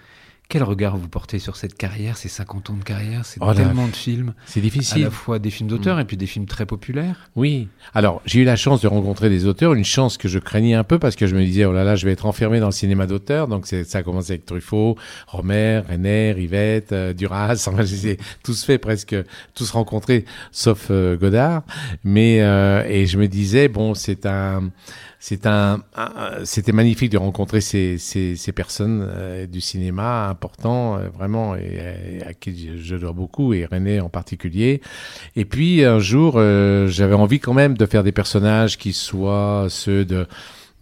Quel 0.48 0.62
regard 0.64 0.96
vous 0.96 1.08
portez 1.08 1.40
sur 1.40 1.56
cette 1.56 1.76
carrière, 1.76 2.18
ces 2.18 2.30
50 2.30 2.70
ans 2.70 2.74
de 2.76 2.84
carrière? 2.84 3.26
C'est 3.26 3.40
oh 3.42 3.54
tellement 3.54 3.88
de 3.88 3.96
films. 3.96 4.34
C'est 4.46 4.62
difficile. 4.62 5.04
À 5.04 5.06
la 5.06 5.12
fois 5.12 5.40
des 5.40 5.50
films 5.50 5.70
d'auteurs 5.70 5.98
mmh. 5.98 6.02
et 6.02 6.06
puis 6.06 6.18
des 6.18 6.28
films 6.28 6.46
très 6.46 6.68
populaires. 6.68 7.30
Oui. 7.36 7.68
Alors, 7.96 8.22
j'ai 8.26 8.42
eu 8.42 8.44
la 8.44 8.56
chance 8.56 8.82
de 8.82 8.88
rencontrer 8.88 9.30
des 9.30 9.48
auteurs, 9.48 9.74
une 9.74 9.86
chance 9.86 10.18
que 10.18 10.28
je 10.28 10.38
craignais 10.38 10.76
un 10.76 10.84
peu 10.84 11.00
parce 11.00 11.16
que 11.16 11.26
je 11.26 11.36
me 11.36 11.44
disais, 11.44 11.66
oh 11.66 11.74
là 11.74 11.84
là, 11.84 11.96
je 11.96 12.06
vais 12.06 12.12
être 12.12 12.28
enfermé 12.28 12.60
dans 12.60 12.68
le 12.68 12.72
cinéma 12.72 13.08
d'auteur. 13.08 13.48
Donc, 13.48 13.66
ça 13.66 13.98
a 13.98 14.04
commencé 14.04 14.34
avec 14.34 14.46
Truffaut, 14.46 14.98
Romer, 15.28 15.82
René, 15.90 16.32
Rivette, 16.32 16.92
euh, 16.92 17.14
Duras. 17.14 17.66
Enfin, 17.68 17.84
j'ai 17.84 18.18
tous 18.44 18.64
fait 18.64 18.78
presque, 18.78 19.16
tous 19.56 19.72
rencontrés, 19.72 20.26
sauf 20.52 20.88
euh, 20.92 21.18
Godard. 21.18 21.64
Mais, 22.04 22.42
euh, 22.42 22.84
et 22.88 23.08
je 23.08 23.18
me 23.18 23.28
disais, 23.28 23.68
bon, 23.68 23.96
c'est 23.96 24.26
un, 24.26 24.70
un, 25.46 25.82
c'était 26.44 26.72
magnifique 26.72 27.12
de 27.12 27.18
rencontrer 27.18 27.62
ces, 27.62 27.98
ces, 27.98 28.36
ces 28.36 28.52
personnes 28.52 29.08
euh, 29.10 29.48
du 29.48 29.62
cinéma 29.62 30.28
importants, 30.30 30.98
euh, 30.98 31.10
vraiment, 31.10 31.56
et, 31.56 32.20
et, 32.20 32.24
à 32.24 32.34
qui 32.34 32.78
je 32.78 32.96
dois 32.96 33.12
beaucoup, 33.12 33.54
et 33.54 33.66
René 33.66 34.00
en 34.02 34.10
particulier. 34.10 34.82
Et 35.36 35.46
puis 35.46 35.84
un 35.84 36.00
jour, 36.00 36.36
euh, 36.38 36.88
j'avais 36.88 37.16
envie 37.16 37.40
quand 37.40 37.54
même 37.54 37.76
de 37.78 37.86
faire 37.86 38.04
des 38.04 38.12
personnages 38.12 38.78
qui 38.78 38.94
soient 38.94 39.68
ceux 39.70 40.06
de 40.06 40.28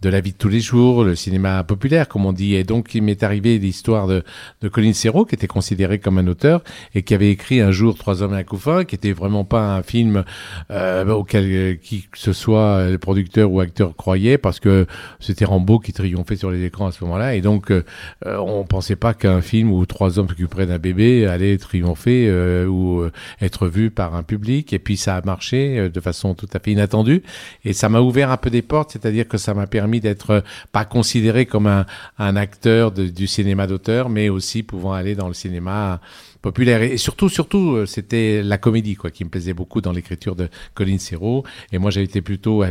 de 0.04 0.10
la 0.10 0.20
vie 0.20 0.32
de 0.32 0.36
tous 0.36 0.50
les 0.50 0.60
jours, 0.60 1.02
le 1.02 1.16
cinéma 1.16 1.64
populaire, 1.64 2.08
comme 2.08 2.26
on 2.26 2.34
dit. 2.34 2.54
Et 2.54 2.62
donc, 2.62 2.94
il 2.94 3.02
m'est 3.02 3.22
arrivé 3.22 3.58
l'histoire 3.58 4.06
de, 4.06 4.22
de 4.60 4.68
Colin 4.68 4.92
Serrault, 4.92 5.24
qui 5.24 5.34
était 5.34 5.46
considéré 5.46 5.98
comme 5.98 6.18
un 6.18 6.26
auteur 6.26 6.62
et 6.94 7.02
qui 7.02 7.14
avait 7.14 7.30
écrit 7.30 7.62
un 7.62 7.70
jour 7.70 7.96
Trois 7.96 8.22
hommes 8.22 8.34
et 8.34 8.38
un 8.38 8.44
couffin, 8.44 8.84
qui 8.84 8.94
était 8.94 9.12
vraiment 9.12 9.44
pas 9.44 9.74
un 9.74 9.82
film 9.82 10.24
euh, 10.70 11.08
auquel 11.08 11.44
euh, 11.46 11.74
qui 11.82 12.02
que 12.02 12.18
ce 12.18 12.34
soit 12.34 12.90
le 12.90 12.98
producteur 12.98 13.50
ou 13.50 13.60
acteur 13.60 13.96
croyait, 13.96 14.36
parce 14.36 14.60
que 14.60 14.86
c'était 15.20 15.46
Rambo 15.46 15.78
qui 15.78 15.94
triomphait 15.94 16.36
sur 16.36 16.50
les 16.50 16.62
écrans 16.64 16.88
à 16.88 16.92
ce 16.92 17.02
moment-là. 17.04 17.34
Et 17.34 17.40
donc, 17.40 17.70
euh, 17.70 17.82
on 18.24 18.64
pensait 18.64 18.96
pas 18.96 19.14
qu'un 19.14 19.40
film 19.40 19.72
où 19.72 19.86
trois 19.86 20.18
hommes 20.18 20.28
s'occuperaient 20.28 20.66
d'un 20.66 20.78
bébé 20.78 21.26
allait 21.26 21.56
triompher 21.56 22.26
euh, 22.28 22.66
ou 22.66 23.08
être 23.40 23.68
vu 23.68 23.90
par 23.90 24.14
un 24.14 24.22
public. 24.22 24.74
Et 24.74 24.78
puis, 24.78 24.98
ça 24.98 25.16
a 25.16 25.22
marché 25.24 25.88
de 25.88 26.00
façon 26.00 26.34
tout 26.34 26.48
à 26.52 26.58
fait 26.58 26.72
inattendue. 26.72 27.22
Et 27.64 27.72
ça 27.72 27.88
m'a 27.88 28.00
ouvert 28.00 28.30
un 28.30 28.36
peu 28.36 28.50
des 28.50 28.62
portes, 28.62 28.90
c'est-à-dire 28.90 29.26
que 29.26 29.38
ça 29.38 29.54
m'a 29.54 29.66
permis 29.66 29.93
d'être 30.00 30.42
pas 30.72 30.84
considéré 30.84 31.46
comme 31.46 31.66
un, 31.66 31.86
un 32.18 32.36
acteur 32.36 32.92
du 32.92 33.26
cinéma 33.26 33.66
d'auteur, 33.66 34.08
mais 34.08 34.28
aussi 34.28 34.62
pouvant 34.62 34.92
aller 34.92 35.14
dans 35.14 35.28
le 35.28 35.34
cinéma 35.34 36.00
populaire. 36.42 36.82
Et 36.82 36.96
surtout, 36.96 37.28
surtout, 37.28 37.86
c'était 37.86 38.42
la 38.42 38.58
comédie 38.58 38.94
quoi 38.94 39.10
qui 39.10 39.24
me 39.24 39.30
plaisait 39.30 39.54
beaucoup 39.54 39.80
dans 39.80 39.92
l'écriture 39.92 40.36
de 40.36 40.48
Colin 40.74 40.98
Serrault. 40.98 41.44
Et 41.72 41.78
moi, 41.78 41.90
j'ai 41.90 42.02
été 42.02 42.20
plutôt 42.20 42.62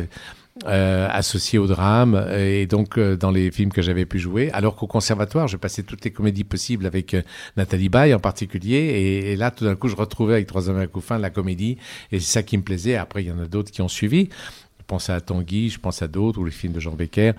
euh, 0.68 1.08
associé 1.10 1.58
au 1.58 1.66
drame 1.66 2.28
et 2.32 2.68
donc 2.68 3.00
euh, 3.00 3.18
dans 3.18 3.32
les 3.32 3.50
films 3.50 3.72
que 3.72 3.82
j'avais 3.82 4.06
pu 4.06 4.20
jouer. 4.20 4.52
Alors 4.52 4.76
qu'au 4.76 4.86
conservatoire, 4.86 5.48
je 5.48 5.58
passais 5.58 5.82
toutes 5.82 6.06
les 6.06 6.12
comédies 6.12 6.44
possibles 6.44 6.86
avec 6.86 7.16
euh, 7.16 7.24
Nathalie 7.58 7.90
Baye 7.90 8.14
en 8.14 8.20
particulier. 8.20 9.32
Et, 9.32 9.36
là, 9.36 9.50
tout 9.50 9.66
d'un 9.66 9.76
coup, 9.76 9.88
je 9.88 9.96
retrouvais 9.96 10.36
avec 10.36 10.46
Trois 10.46 10.70
hommes 10.70 10.78
à 10.78 10.86
couffin 10.86 11.18
la 11.18 11.32
comédie 11.32 11.80
et 12.12 12.20
c'est 12.20 12.32
ça 12.32 12.44
qui 12.44 12.56
me 12.58 12.62
plaisait. 12.62 12.98
Après, 12.98 13.24
il 13.24 13.30
y 13.30 13.32
en 13.32 13.40
a 13.40 13.48
d'autres 13.48 13.72
qui 13.72 13.82
ont 13.82 13.88
suivi. 13.88 14.30
Je 14.84 14.88
pense 14.88 15.10
à 15.10 15.22
Tanguy, 15.22 15.70
je 15.70 15.80
pense 15.80 16.02
à 16.02 16.10
d'autres, 16.10 16.40
ou 16.40 16.46
les 16.46 16.52
films 16.52 16.74
de 16.74 16.82
Jean 16.82 16.94
Becker. 16.94 17.32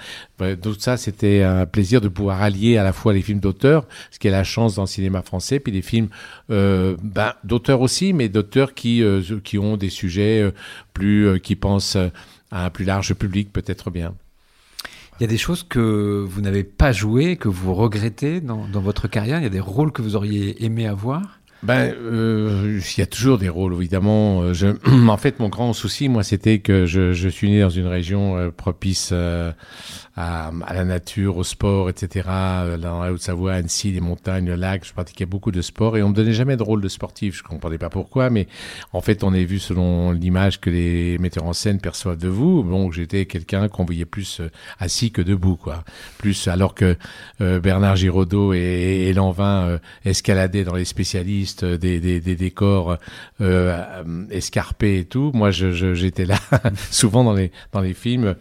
tout 0.63 0.75
ça, 0.79 0.97
c'était 0.97 1.43
un 1.43 1.67
plaisir 1.67 2.01
de 2.01 2.09
pouvoir 2.09 2.41
allier 2.41 2.79
à 2.79 2.85
la 2.85 2.95
fois 2.95 3.13
les 3.13 3.21
films 3.21 3.39
d'auteur, 3.39 3.87
ce 4.11 4.19
qui 4.19 4.29
est 4.29 4.31
la 4.31 4.45
chance 4.45 4.77
dans 4.77 4.83
le 4.83 4.89
cinéma 4.89 5.21
français, 5.21 5.61
puis 5.61 5.71
des 5.71 5.83
films 5.83 6.09
euh, 6.51 6.97
ben, 7.03 7.35
d'auteurs 7.45 7.83
aussi, 7.83 8.15
mais 8.15 8.31
d'auteurs 8.31 8.73
qui, 8.73 9.03
qui 9.45 9.59
ont 9.59 9.77
des 9.77 9.91
sujets 9.91 10.51
plus, 10.95 11.39
qui 11.41 11.55
pensent 11.55 11.99
à 12.51 12.65
un 12.65 12.71
plus 12.71 12.87
large 12.87 13.13
public 13.13 13.53
peut-être 13.53 13.91
bien. 13.91 14.15
Il 15.21 15.23
y 15.23 15.25
a 15.27 15.29
des 15.29 15.39
choses 15.39 15.63
que 15.63 16.25
vous 16.29 16.41
n'avez 16.41 16.65
pas 16.65 16.91
jouées, 16.91 17.37
que 17.37 17.49
vous 17.49 17.73
regrettez 17.73 18.41
dans, 18.41 18.67
votre 18.73 19.07
carrière? 19.07 19.39
Il 19.39 19.45
y 19.45 19.47
a 19.47 19.51
des 19.51 19.61
rôles 19.61 19.93
que 19.93 20.03
vous 20.03 20.17
auriez 20.17 20.65
aimé 20.65 20.89
avoir? 20.89 21.39
Ben, 21.65 21.95
euh, 21.95 22.79
il 22.79 23.01
y 23.01 23.03
a 23.03 23.07
toujours 23.07 23.39
des 23.39 23.49
rôles, 23.49 23.75
évidemment. 23.75 24.53
Je, 24.53 24.67
en 25.09 25.17
fait, 25.17 25.41
mon 25.41 25.49
grand 25.49 25.73
souci, 25.73 26.09
moi, 26.09 26.23
c'était 26.23 26.59
que 26.59 26.87
je, 26.87 27.29
suis 27.29 27.51
né 27.51 27.63
dans 27.63 27.71
une 27.71 27.87
région 27.87 28.37
euh, 28.37 28.51
propice 28.51 29.11
euh, 29.13 29.51
à, 30.17 30.53
la 30.73 30.85
nature, 30.85 31.37
au 31.37 31.45
sport, 31.45 31.89
etc. 31.91 32.29
Euh, 32.29 32.77
dans 32.77 33.03
la 33.03 33.13
Haute-Savoie, 33.13 33.55
Annecy, 33.55 33.91
les 33.93 34.01
montagnes, 34.01 34.47
le 34.47 34.55
lac, 34.55 34.85
je 34.85 34.93
pratiquais 34.93 35.27
beaucoup 35.27 35.51
de 35.51 35.61
sport 35.61 35.97
et 35.97 36.03
on 36.03 36.11
me 36.11 36.15
donnait 36.15 36.33
jamais 36.33 36.57
de 36.57 36.63
rôle 36.63 36.81
de 36.81 36.89
sportif. 36.89 37.39
Je 37.39 37.43
comprenais 37.43 37.79
pas 37.79 37.91
pourquoi, 37.91 38.31
mais 38.31 38.47
en 38.93 39.01
fait, 39.01 39.25
on 39.25 39.35
est 39.35 39.45
vu 39.45 39.59
selon 39.59 40.13
l'image 40.13 40.61
que 40.61 40.71
les 40.71 41.19
metteurs 41.19 41.47
en 41.47 41.53
scène 41.53 41.81
perçoivent 41.81 42.19
de 42.19 42.29
vous. 42.29 42.63
Bon, 42.63 42.93
j'étais 42.93 43.27
quelqu'un 43.27 43.69
qu'on 43.69 43.85
voyait 43.85 44.05
plus 44.05 44.41
euh, 44.41 44.51
assis 44.79 45.11
que 45.11 45.23
debout, 45.23 45.57
quoi. 45.57 45.83
Plus 46.19 46.47
alors 46.47 46.75
que 46.75 46.97
euh, 47.41 47.59
Bernard 47.59 47.97
Giraudot 47.97 48.55
et, 48.55 49.07
et 49.09 49.13
Lanvin 49.13 49.79
escaladaient 50.05 50.65
dans 50.65 50.75
les 50.75 50.85
spécialistes 50.85 51.54
des, 51.63 52.01
des, 52.01 52.37
décors 52.37 52.97
escarpés 54.31 54.99
et 54.99 55.05
tout. 55.05 55.31
Moi, 55.35 55.51
j'étais 55.51 56.27
là 56.27 56.39
souvent 56.91 57.23
dans 57.25 57.81
les 57.81 57.95
films 57.95 58.35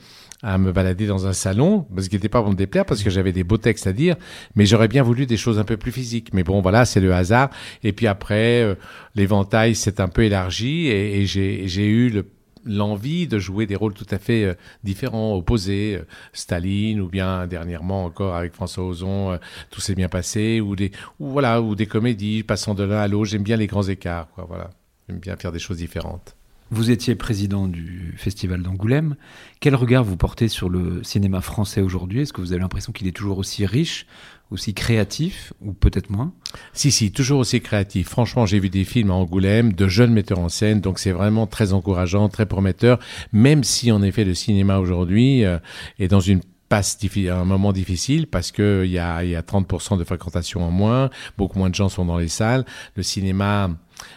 à 0.43 0.57
me 0.57 0.73
balader 0.73 1.07
dans 1.07 1.25
un 1.25 1.33
salon, 1.33 1.87
ce 1.97 2.09
qui 2.09 2.15
n'était 2.15 2.29
pas 2.29 2.41
pour 2.41 2.51
me 2.51 2.55
déplaire, 2.55 2.85
parce 2.85 3.01
que 3.01 3.09
j'avais 3.09 3.31
des 3.31 3.45
beaux 3.45 3.57
textes 3.57 3.87
à 3.87 3.93
dire, 3.93 4.17
mais 4.55 4.65
j'aurais 4.65 4.89
bien 4.89 5.01
voulu 5.01 5.25
des 5.25 5.37
choses 5.37 5.57
un 5.57 5.63
peu 5.63 5.77
plus 5.77 5.93
physiques. 5.93 6.33
Mais 6.33 6.43
bon, 6.43 6.61
voilà, 6.61 6.83
c'est 6.83 6.99
le 6.99 7.13
hasard. 7.13 7.49
Et 7.81 7.93
puis 7.93 8.07
après, 8.07 8.61
euh, 8.61 8.75
l'éventail 9.15 9.73
s'est 9.73 10.01
un 10.01 10.09
peu 10.09 10.23
élargi 10.23 10.87
et, 10.87 11.25
j'ai 11.25 11.87
eu 11.87 12.23
l'envie 12.65 13.27
de 13.27 13.39
jouer 13.39 13.65
des 13.65 13.75
rôles 13.75 13.93
tout 13.93 14.07
à 14.09 14.17
fait 14.17 14.45
euh, 14.45 14.53
différents, 14.83 15.35
opposés. 15.35 15.97
Euh, 15.99 16.05
Staline 16.33 17.01
ou 17.01 17.07
bien 17.07 17.47
dernièrement 17.47 18.05
encore 18.05 18.35
avec 18.35 18.53
François 18.53 18.85
Ozon, 18.85 19.39
tout 19.69 19.81
s'est 19.81 19.95
bien 19.95 20.09
passé, 20.09 20.61
ou 20.61 20.75
des, 20.75 20.91
ou 21.19 21.29
voilà, 21.29 21.61
ou 21.61 21.75
des 21.75 21.85
comédies 21.85 22.43
passant 22.43 22.73
de 22.73 22.83
l'un 22.83 22.99
à 22.99 23.07
l'autre. 23.07 23.25
J'aime 23.25 23.43
bien 23.43 23.57
les 23.57 23.67
grands 23.67 23.83
écarts, 23.83 24.29
quoi. 24.33 24.45
Voilà, 24.47 24.69
j'aime 25.07 25.19
bien 25.19 25.35
faire 25.35 25.51
des 25.51 25.59
choses 25.59 25.77
différentes. 25.77 26.35
Vous 26.73 26.89
étiez 26.89 27.13
président 27.13 27.67
du 27.67 28.15
Festival 28.17 28.63
d'Angoulême. 28.63 29.15
Quel 29.59 29.75
regard 29.75 30.03
vous 30.03 30.17
portez 30.17 30.47
sur 30.47 30.69
le 30.69 31.03
cinéma 31.03 31.39
français 31.41 31.81
aujourd'hui? 31.81 32.21
Est-ce 32.21 32.33
que 32.33 32.41
vous 32.41 32.51
avez 32.51 32.61
l'impression 32.61 32.91
qu'il 32.91 33.07
est 33.07 33.11
toujours 33.11 33.37
aussi 33.37 33.63
riche, 33.67 34.07
aussi 34.53 34.73
créatif, 34.73 35.51
ou 35.61 35.73
peut-être 35.73 36.09
moins? 36.09 36.31
Si, 36.73 36.91
si, 36.91 37.11
toujours 37.11 37.39
aussi 37.39 37.59
créatif. 37.59 38.07
Franchement, 38.07 38.45
j'ai 38.45 38.59
vu 38.59 38.69
des 38.69 38.83
films 38.83 39.11
à 39.11 39.15
Angoulême, 39.15 39.73
de 39.73 39.87
jeunes 39.87 40.13
metteurs 40.13 40.39
en 40.39 40.49
scène, 40.49 40.79
donc 40.79 40.99
c'est 40.99 41.11
vraiment 41.11 41.47
très 41.47 41.73
encourageant, 41.73 42.29
très 42.29 42.45
prometteur, 42.45 42.99
même 43.33 43.63
si 43.63 43.91
en 43.91 44.01
effet 44.03 44.23
le 44.23 44.33
cinéma 44.33 44.77
aujourd'hui 44.77 45.43
euh, 45.43 45.57
est 45.99 46.07
dans 46.07 46.19
une 46.19 46.41
passe 46.73 46.97
un 47.29 47.45
moment 47.45 47.71
difficile 47.71 48.25
parce 48.25 48.51
que 48.51 48.81
il 48.83 48.91
y 48.91 48.97
a, 48.97 49.23
y 49.23 49.35
a 49.35 49.41
30% 49.41 49.95
de 49.99 50.03
fréquentation 50.03 50.63
en 50.63 50.71
moins, 50.71 51.11
beaucoup 51.37 51.59
moins 51.59 51.69
de 51.69 51.75
gens 51.75 51.87
sont 51.87 52.03
dans 52.03 52.17
les 52.17 52.29
salles. 52.29 52.65
Le 52.95 53.03
cinéma 53.03 53.69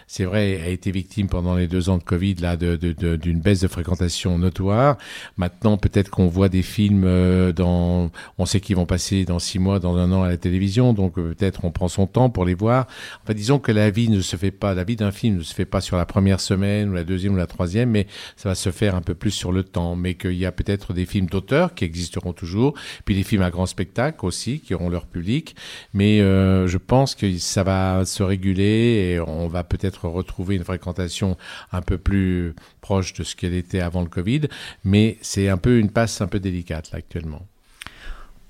c'est 0.07 0.25
vrai, 0.25 0.61
a 0.65 0.69
été 0.69 0.93
victime 0.93 1.29
pendant 1.29 1.57
les 1.57 1.67
deux 1.67 1.89
ans 1.89 1.99
de 1.99 2.03
Covid 2.03 2.37
là 2.37 2.57
d'une 2.57 3.41
baisse 3.41 3.61
de 3.61 3.69
fréquentation 3.69 4.39
notoire. 4.39 4.99
Maintenant, 5.37 5.77
peut-être 5.77 6.11
qu'on 6.11 6.29
voit 6.29 6.49
des 6.49 6.63
films 6.63 7.05
euh, 7.05 7.53
dans, 7.53 8.11
on 8.39 8.47
sait 8.47 8.61
qu'ils 8.61 8.77
vont 8.77 8.87
passer 8.87 9.25
dans 9.25 9.41
six 9.41 9.59
mois, 9.59 9.81
dans 9.81 9.97
un 9.97 10.13
an 10.13 10.23
à 10.23 10.29
la 10.29 10.37
télévision, 10.37 10.93
donc 10.93 11.19
euh, 11.19 11.35
peut-être 11.35 11.65
on 11.65 11.73
prend 11.73 11.89
son 11.89 12.07
temps 12.07 12.31
pour 12.31 12.45
les 12.45 12.55
voir. 12.55 12.87
Enfin, 13.23 13.35
disons 13.35 13.59
que 13.59 13.73
la 13.73 13.91
vie 13.91 14.09
ne 14.09 14.21
se 14.21 14.37
fait 14.37 14.53
pas, 14.53 14.75
la 14.75 14.85
vie 14.85 14.95
d'un 14.95 15.11
film 15.11 15.39
ne 15.39 15.43
se 15.43 15.55
fait 15.55 15.65
pas 15.65 15.81
sur 15.81 15.97
la 15.97 16.07
première 16.07 16.39
semaine 16.39 16.91
ou 16.91 16.93
la 16.93 17.05
deuxième 17.05 17.35
ou 17.35 17.37
la 17.37 17.49
troisième, 17.49 17.91
mais 17.91 18.07
ça 18.37 18.49
va 18.49 18.55
se 18.55 18.71
faire 18.71 18.95
un 18.95 19.03
peu 19.03 19.15
plus 19.15 19.33
sur 19.33 19.51
le 19.51 19.65
temps. 19.65 19.97
Mais 19.97 20.15
qu'il 20.15 20.35
y 20.35 20.47
a 20.47 20.53
peut-être 20.53 20.93
des 20.93 21.07
films 21.07 21.27
d'auteur 21.27 21.75
qui 21.75 21.85
existeront 21.85 22.33
toujours, 22.33 22.75
puis 23.05 23.17
des 23.17 23.25
films 23.25 23.43
à 23.43 23.51
grand 23.51 23.67
spectacle 23.67 24.25
aussi 24.25 24.61
qui 24.61 24.73
auront 24.73 24.89
leur 24.89 25.07
public. 25.07 25.57
Mais 25.95 26.21
euh, 26.21 26.69
je 26.69 26.79
pense 26.79 27.17
que 27.17 27.39
ça 27.39 27.65
va 27.65 28.05
se 28.05 28.23
réguler 28.23 29.15
et 29.15 29.21
on 29.21 29.49
va 29.49 29.65
peut-être 29.65 29.96
retrouver 30.01 30.57
une 30.57 30.65
fréquentation 30.65 31.37
un 31.73 31.83
peu 31.83 31.99
plus 31.99 32.55
proche 32.81 33.13
de 33.15 33.25
ce 33.25 33.37
qu'elle 33.37 33.55
était 33.55 33.81
avant 33.81 34.03
le 34.03 34.09
Covid, 34.09 34.43
mais 34.85 35.19
c'est 35.21 35.49
un 35.49 35.59
peu 35.59 35.79
une 35.79 35.91
passe 35.91 36.21
un 36.21 36.27
peu 36.27 36.41
délicate 36.41 36.91
là 36.93 36.99
actuellement. 36.99 37.47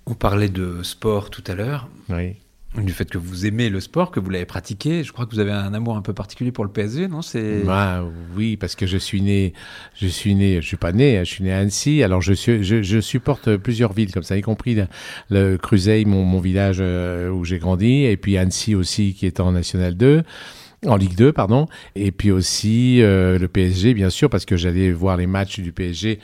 On 0.07 0.15
parlait 0.15 0.49
de 0.49 0.83
sport 0.83 1.31
tout 1.31 1.45
à 1.47 1.55
l'heure. 1.55 1.89
Oui 2.09 2.37
du 2.83 2.93
fait 2.93 3.09
que 3.09 3.19
vous 3.19 3.47
aimez 3.47 3.69
le 3.69 3.81
sport, 3.81 4.11
que 4.11 4.21
vous 4.21 4.31
l'avez 4.31 4.45
pratiqué. 4.45 5.03
Je 5.03 5.13
crois 5.13 5.27
que 5.27 5.33
vous 5.33 5.39
avez 5.39 5.53
un 5.53 5.73
amour 5.75 5.97
un 5.97 6.03
peu 6.03 6.13
particulier 6.13 6.53
pour 6.53 6.65
le 6.65 6.71
PSG, 6.71 7.09
non? 7.09 7.23
C'est 7.23 7.63
bah, 7.65 8.05
oui, 8.37 8.57
parce 8.57 8.75
que 8.75 8.87
je 8.87 8.99
suis 8.99 9.23
né, 9.23 9.53
je 9.95 10.07
suis 10.07 10.35
né, 10.35 10.61
je 10.61 10.67
suis 10.67 10.77
pas 10.77 10.93
né, 10.93 11.19
je 11.21 11.31
suis 11.31 11.45
né 11.45 11.53
à 11.53 11.59
Annecy. 11.59 12.03
Alors 12.03 12.21
je, 12.21 12.33
suis, 12.33 12.63
je, 12.63 13.01
supporte 13.01 13.57
plusieurs 13.57 13.93
villes 13.93 14.13
comme 14.13 14.23
ça, 14.23 14.37
y 14.37 14.43
compris 14.43 14.77
le, 15.31 15.57
Cruzeil, 15.57 16.05
mon, 16.05 16.25
mon 16.25 16.41
village 16.41 16.79
euh, 16.81 17.31
où 17.31 17.45
j'ai 17.45 17.59
grandi, 17.59 18.05
et 18.05 18.17
puis 18.17 18.37
Annecy 18.37 18.75
aussi 18.75 19.15
qui 19.15 19.27
est 19.27 19.41
en 19.41 19.53
National 19.53 19.97
2 19.97 20.23
en 20.85 20.97
Ligue 20.97 21.15
2, 21.15 21.33
pardon. 21.33 21.67
Et 21.95 22.13
puis 22.13 22.31
aussi 22.31 23.03
euh, 23.03 23.39
le 23.39 23.49
PSG, 23.49 23.95
bien 23.95 24.11
sûr, 24.11 24.29
parce 24.29 24.45
que 24.45 24.57
j'allais 24.57 24.91
voir 24.93 25.17
les 25.17 25.27
matchs 25.27 25.61
du 25.61 25.73
PSG 25.73 26.19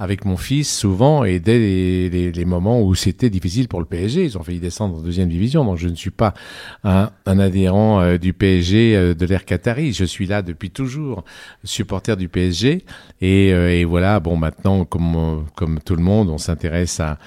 avec 0.00 0.24
mon 0.24 0.36
fils 0.36 0.72
souvent 0.72 1.24
et 1.24 1.40
dès 1.40 1.58
les, 1.58 2.30
les, 2.30 2.44
moments 2.44 2.80
où 2.80 2.94
c'était 2.94 3.30
difficile 3.30 3.66
pour 3.66 3.80
le 3.80 3.84
PSG, 3.84 4.24
ils 4.24 4.38
ont 4.38 4.44
failli 4.44 4.60
descendre 4.60 4.96
en 4.96 5.00
deuxième 5.00 5.28
division. 5.28 5.64
Donc 5.64 5.76
je 5.76 5.88
ne 5.88 5.96
suis 5.96 6.12
pas 6.12 6.34
un, 6.84 7.10
un 7.26 7.38
adhérent 7.40 8.00
euh, 8.00 8.16
du 8.16 8.32
PSG 8.32 8.96
euh, 8.96 9.14
de 9.14 9.26
l'ère 9.26 9.44
Qatari. 9.44 9.92
Je 9.92 10.04
suis 10.04 10.26
là 10.26 10.42
depuis 10.42 10.70
toujours, 10.70 11.24
supporter 11.64 12.16
du 12.16 12.28
PSG. 12.28 12.84
Et, 13.20 13.48
et 13.48 13.84
voilà, 13.84 14.20
bon 14.20 14.36
maintenant 14.36 14.84
comme 14.84 15.44
comme 15.56 15.80
tout 15.80 15.96
le 15.96 16.02
monde, 16.02 16.28
on 16.30 16.38
s'intéresse 16.38 17.00
à 17.00 17.18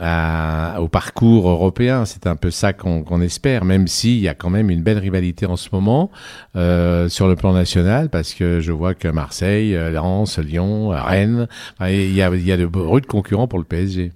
au 0.00 0.88
parcours 0.88 1.48
européen. 1.48 2.04
C'est 2.04 2.26
un 2.26 2.36
peu 2.36 2.50
ça 2.50 2.72
qu'on 2.72 3.20
espère, 3.20 3.64
même 3.64 3.86
s'il 3.86 4.18
y 4.18 4.28
a 4.28 4.34
quand 4.34 4.50
même 4.50 4.70
une 4.70 4.82
belle 4.82 4.98
rivalité 4.98 5.46
en 5.46 5.56
ce 5.56 5.68
moment 5.72 6.10
euh, 6.56 7.08
sur 7.08 7.28
le 7.28 7.36
plan 7.36 7.52
national, 7.52 8.08
parce 8.08 8.34
que 8.34 8.60
je 8.60 8.72
vois 8.72 8.94
que 8.94 9.08
Marseille, 9.08 9.74
euh, 9.76 9.90
Lens, 9.90 10.38
Lyon, 10.38 10.88
Rennes, 10.88 11.48
il 11.80 12.12
y 12.12 12.22
a, 12.22 12.34
il 12.34 12.44
y 12.44 12.52
a 12.52 12.56
de 12.56 12.68
rudes 12.74 13.06
concurrents 13.06 13.48
pour 13.48 13.58
le 13.58 13.64
PSG. 13.64 14.12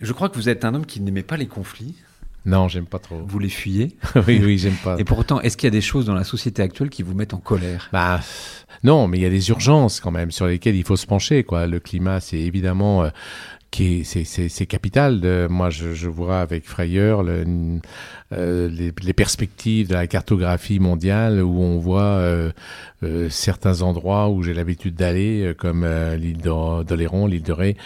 Je 0.00 0.12
crois 0.12 0.28
que 0.28 0.36
vous 0.36 0.48
êtes 0.48 0.64
un 0.64 0.74
homme 0.74 0.86
qui 0.86 1.00
n'aimait 1.00 1.22
pas 1.22 1.36
les 1.36 1.46
conflits. 1.46 1.94
Non, 2.46 2.68
j'aime 2.68 2.86
pas 2.86 2.98
trop. 2.98 3.20
Vous 3.26 3.38
les 3.38 3.48
fuyez 3.48 3.96
Oui, 4.26 4.40
oui, 4.42 4.56
j'aime 4.56 4.76
pas. 4.82 4.96
Et 4.98 5.04
pourtant, 5.04 5.40
est-ce 5.40 5.56
qu'il 5.56 5.66
y 5.66 5.68
a 5.68 5.70
des 5.72 5.80
choses 5.80 6.06
dans 6.06 6.14
la 6.14 6.24
société 6.24 6.62
actuelle 6.62 6.88
qui 6.88 7.02
vous 7.02 7.14
mettent 7.14 7.34
en 7.34 7.40
colère? 7.40 7.88
Bah 7.92 8.20
non, 8.84 9.08
mais 9.08 9.18
il 9.18 9.22
y 9.22 9.26
a 9.26 9.30
des 9.30 9.50
urgences 9.50 10.00
quand 10.00 10.12
même 10.12 10.30
sur 10.30 10.46
lesquelles 10.46 10.76
il 10.76 10.84
faut 10.84 10.96
se 10.96 11.06
pencher. 11.06 11.44
Quoi. 11.44 11.66
Le 11.66 11.80
climat, 11.80 12.20
c'est 12.20 12.38
évidemment 12.38 13.04
euh, 13.04 13.08
qui 13.70 14.04
c'est 14.04 14.66
capital. 14.66 15.20
De, 15.20 15.46
moi, 15.50 15.70
je, 15.70 15.92
je, 15.92 16.08
vois 16.08 16.40
avec 16.40 16.64
frayeur 16.64 17.22
le, 17.22 17.44
euh, 18.32 18.68
les, 18.68 18.92
les, 19.02 19.12
perspectives 19.12 19.88
de 19.88 19.94
la 19.94 20.06
cartographie 20.06 20.78
mondiale 20.78 21.42
où 21.42 21.60
on 21.60 21.78
voit 21.78 22.02
euh, 22.02 22.50
euh 23.02 23.28
certains 23.28 23.82
endroits 23.82 24.30
où 24.30 24.42
j'ai 24.42 24.54
l'habitude 24.54 24.94
d'aller, 24.94 25.42
euh, 25.42 25.54
comme 25.54 25.84
euh, 25.84 26.16
l'île 26.16 26.38
d'Oléron, 26.38 27.26
l'île 27.26 27.42
de 27.42 27.52
Ré. 27.52 27.76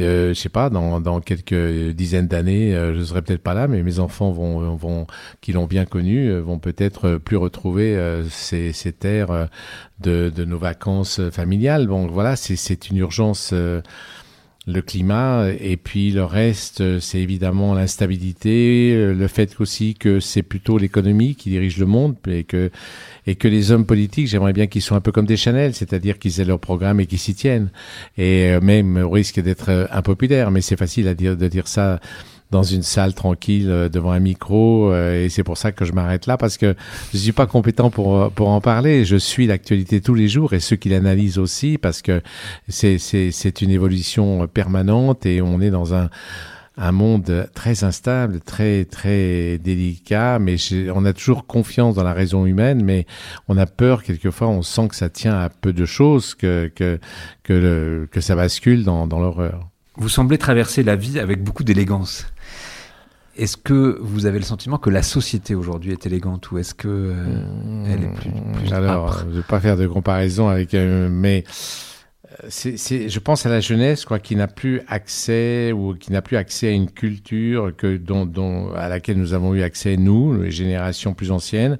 Euh, 0.00 0.34
je 0.34 0.40
sais 0.40 0.48
pas, 0.48 0.70
dans, 0.70 1.00
dans 1.00 1.20
quelques 1.20 1.92
dizaines 1.92 2.26
d'années, 2.26 2.72
je 2.72 3.02
serai 3.04 3.22
peut-être 3.22 3.42
pas 3.42 3.54
là, 3.54 3.68
mais 3.68 3.82
mes 3.82 3.98
enfants 4.00 4.32
vont, 4.32 4.74
vont 4.74 5.06
qui 5.40 5.52
l'ont 5.52 5.66
bien 5.66 5.84
connu, 5.84 6.36
vont 6.38 6.58
peut-être 6.58 7.18
plus 7.18 7.36
retrouver 7.36 7.96
ces, 8.28 8.72
ces 8.72 8.92
terres 8.92 9.48
de, 10.00 10.32
de 10.34 10.44
nos 10.44 10.58
vacances 10.58 11.20
familiales. 11.30 11.86
Bon, 11.86 12.06
voilà, 12.08 12.34
c'est 12.36 12.90
une 12.90 12.96
urgence 12.96 13.54
le 14.66 14.80
climat 14.80 15.48
et 15.60 15.76
puis 15.76 16.10
le 16.10 16.24
reste 16.24 16.98
c'est 16.98 17.18
évidemment 17.18 17.74
l'instabilité 17.74 19.12
le 19.14 19.28
fait 19.28 19.60
aussi 19.60 19.94
que 19.94 20.20
c'est 20.20 20.42
plutôt 20.42 20.78
l'économie 20.78 21.34
qui 21.34 21.50
dirige 21.50 21.76
le 21.78 21.86
monde 21.86 22.16
et 22.26 22.44
que 22.44 22.70
et 23.26 23.34
que 23.34 23.48
les 23.48 23.72
hommes 23.72 23.84
politiques 23.84 24.26
j'aimerais 24.26 24.52
bien 24.54 24.66
qu'ils 24.66 24.82
soient 24.82 24.96
un 24.96 25.02
peu 25.02 25.12
comme 25.12 25.26
des 25.26 25.36
Chanel 25.36 25.74
c'est-à-dire 25.74 26.18
qu'ils 26.18 26.40
aient 26.40 26.44
leur 26.44 26.60
programme 26.60 27.00
et 27.00 27.06
qu'ils 27.06 27.18
s'y 27.18 27.34
tiennent. 27.34 27.70
Et 28.16 28.52
euh, 28.52 28.60
même 28.60 28.96
au 28.96 29.10
risque 29.10 29.40
d'être 29.40 29.70
euh, 29.70 29.86
impopulaire 29.90 30.50
mais 30.50 30.60
c'est 30.60 30.76
facile 30.76 31.08
à 31.08 31.14
dire 31.14 31.36
de 31.36 31.48
dire 31.48 31.68
ça 31.68 32.00
dans 32.54 32.62
une 32.62 32.84
salle 32.84 33.14
tranquille 33.14 33.68
euh, 33.68 33.88
devant 33.88 34.12
un 34.12 34.20
micro 34.20 34.92
euh, 34.92 35.24
et 35.24 35.28
c'est 35.28 35.42
pour 35.42 35.58
ça 35.58 35.72
que 35.72 35.84
je 35.84 35.92
m'arrête 35.92 36.26
là 36.26 36.36
parce 36.36 36.56
que 36.56 36.76
je 37.12 37.18
suis 37.18 37.32
pas 37.32 37.46
compétent 37.46 37.90
pour 37.90 38.16
euh, 38.16 38.28
pour 38.30 38.48
en 38.48 38.60
parler. 38.60 39.04
Je 39.04 39.16
suis 39.16 39.48
l'actualité 39.48 40.00
tous 40.00 40.14
les 40.14 40.28
jours 40.28 40.52
et 40.52 40.60
ceux 40.60 40.76
qui 40.76 40.88
l'analysent 40.88 41.38
aussi 41.38 41.78
parce 41.78 42.00
que 42.00 42.22
c'est 42.68 42.98
c'est 42.98 43.32
c'est 43.32 43.60
une 43.60 43.70
évolution 43.70 44.46
permanente 44.46 45.26
et 45.26 45.42
on 45.42 45.60
est 45.60 45.70
dans 45.70 45.94
un 45.94 46.10
un 46.76 46.92
monde 46.92 47.48
très 47.54 47.82
instable, 47.84 48.40
très 48.40 48.84
très 48.84 49.58
délicat, 49.58 50.38
mais 50.40 50.56
on 50.92 51.04
a 51.04 51.12
toujours 51.12 51.46
confiance 51.46 51.94
dans 51.94 52.02
la 52.02 52.12
raison 52.12 52.46
humaine, 52.46 52.84
mais 52.84 53.06
on 53.48 53.56
a 53.58 53.66
peur 53.66 54.02
quelquefois, 54.02 54.48
on 54.48 54.62
sent 54.62 54.88
que 54.88 54.96
ça 54.96 55.08
tient 55.08 55.38
à 55.38 55.48
peu 55.48 55.72
de 55.72 55.86
choses, 55.86 56.34
que 56.34 56.70
que 56.74 56.98
que, 57.42 57.52
le, 57.52 58.08
que 58.10 58.20
ça 58.20 58.34
bascule 58.34 58.82
dans, 58.84 59.06
dans 59.06 59.20
l'horreur. 59.20 59.68
Vous 59.96 60.08
semblez 60.08 60.38
traverser 60.38 60.82
la 60.82 60.96
vie 60.96 61.20
avec 61.20 61.42
beaucoup 61.44 61.62
d'élégance. 61.62 62.26
Est-ce 63.36 63.56
que 63.56 63.98
vous 64.00 64.26
avez 64.26 64.38
le 64.38 64.44
sentiment 64.44 64.78
que 64.78 64.90
la 64.90 65.02
société 65.02 65.54
aujourd'hui 65.54 65.92
est 65.92 66.06
élégante 66.06 66.50
ou 66.52 66.58
est-ce 66.58 66.74
que 66.74 66.88
euh, 66.88 67.84
elle 67.86 68.04
est 68.04 68.14
plus, 68.14 68.30
plus 68.58 68.72
Alors, 68.72 69.18
je 69.18 69.24
ne 69.24 69.32
vais 69.32 69.42
pas 69.42 69.58
faire 69.58 69.76
de 69.76 69.86
comparaison 69.88 70.48
avec, 70.48 70.74
euh, 70.74 71.08
mais 71.10 71.42
c'est, 72.48 73.08
je 73.08 73.18
pense 73.20 73.44
à 73.44 73.50
la 73.50 73.60
jeunesse, 73.60 74.04
quoi, 74.04 74.18
qui 74.18 74.34
n'a 74.34 74.48
plus 74.48 74.80
accès 74.88 75.72
ou 75.72 75.94
qui 75.94 76.10
n'a 76.10 76.22
plus 76.22 76.36
accès 76.36 76.68
à 76.68 76.70
une 76.70 76.90
culture 76.90 77.72
que 77.76 77.96
dont, 77.96 78.24
dont, 78.24 78.72
à 78.72 78.88
laquelle 78.88 79.18
nous 79.18 79.34
avons 79.34 79.54
eu 79.54 79.62
accès 79.62 79.96
nous, 79.96 80.42
les 80.42 80.50
générations 80.50 81.14
plus 81.14 81.30
anciennes. 81.30 81.78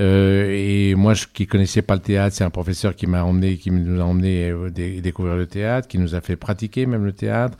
Euh, 0.00 0.50
et 0.50 0.94
moi, 0.96 1.14
je, 1.14 1.26
qui 1.32 1.46
connaissais 1.46 1.82
pas 1.82 1.94
le 1.94 2.00
théâtre, 2.00 2.34
c'est 2.36 2.44
un 2.44 2.50
professeur 2.50 2.96
qui 2.96 3.06
m'a 3.06 3.22
emmené, 3.22 3.56
qui 3.58 3.70
nous 3.70 4.00
a 4.00 4.04
emmené 4.04 4.50
euh, 4.50 4.70
découvrir 4.70 5.36
le 5.36 5.46
théâtre, 5.46 5.86
qui 5.86 5.98
nous 5.98 6.14
a 6.14 6.20
fait 6.20 6.36
pratiquer 6.36 6.86
même 6.86 7.04
le 7.04 7.12
théâtre. 7.12 7.56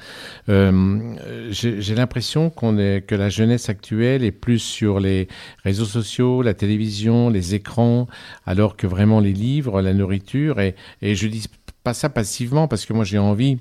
Euh, 0.49 1.14
j'ai 1.50 1.95
l'impression 1.95 2.50
qu'on 2.50 2.76
est 2.78 3.06
que 3.06 3.14
la 3.14 3.28
jeunesse 3.28 3.68
actuelle 3.68 4.25
est 4.25 4.33
plus 4.33 4.59
sur 4.59 4.99
les 4.99 5.28
réseaux 5.64 5.85
sociaux, 5.85 6.42
la 6.42 6.54
télévision, 6.54 7.30
les 7.30 7.54
écrans, 7.54 8.09
alors 8.47 8.76
que 8.76 8.87
vraiment 8.87 9.21
les 9.21 9.33
livres, 9.33 9.80
la 9.80 9.95
nourriture 9.95 10.61
et, 10.61 10.75
et 11.02 11.14
je 11.14 11.28
dis 11.28 11.47
pas 11.87 11.95
ça 11.95 12.09
passivement 12.09 12.66
parce 12.66 12.85
que 12.85 12.93
moi 12.93 13.05
j'ai 13.05 13.19
envie. 13.19 13.59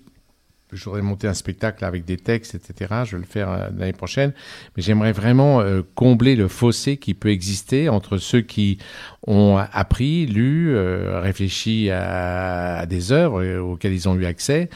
Je 0.73 0.83
voudrais 0.85 1.03
monter 1.03 1.27
un 1.27 1.35
spectacle 1.35 1.85
avec 1.85 2.05
des 2.05 2.17
textes, 2.17 2.55
etc. 2.55 3.03
Je 3.05 3.17
vais 3.17 3.21
le 3.21 3.27
faire 3.27 3.51
euh, 3.51 3.69
l'année 3.77 3.93
prochaine. 3.93 4.33
Mais 4.75 4.81
j'aimerais 4.81 5.11
vraiment 5.11 5.61
euh, 5.61 5.83
combler 5.93 6.35
le 6.35 6.47
fossé 6.47 6.97
qui 6.97 7.13
peut 7.13 7.29
exister 7.29 7.87
entre 7.87 8.17
ceux 8.17 8.41
qui 8.41 8.79
ont 9.27 9.57
appris, 9.57 10.25
lu, 10.25 10.75
euh, 10.75 11.19
réfléchi 11.19 11.91
à, 11.91 12.79
à, 12.79 12.85
des 12.87 13.11
œuvres 13.11 13.59
auxquelles 13.59 13.93
ils 13.93 14.09
ont 14.09 14.15
eu 14.15 14.25
accès 14.25 14.71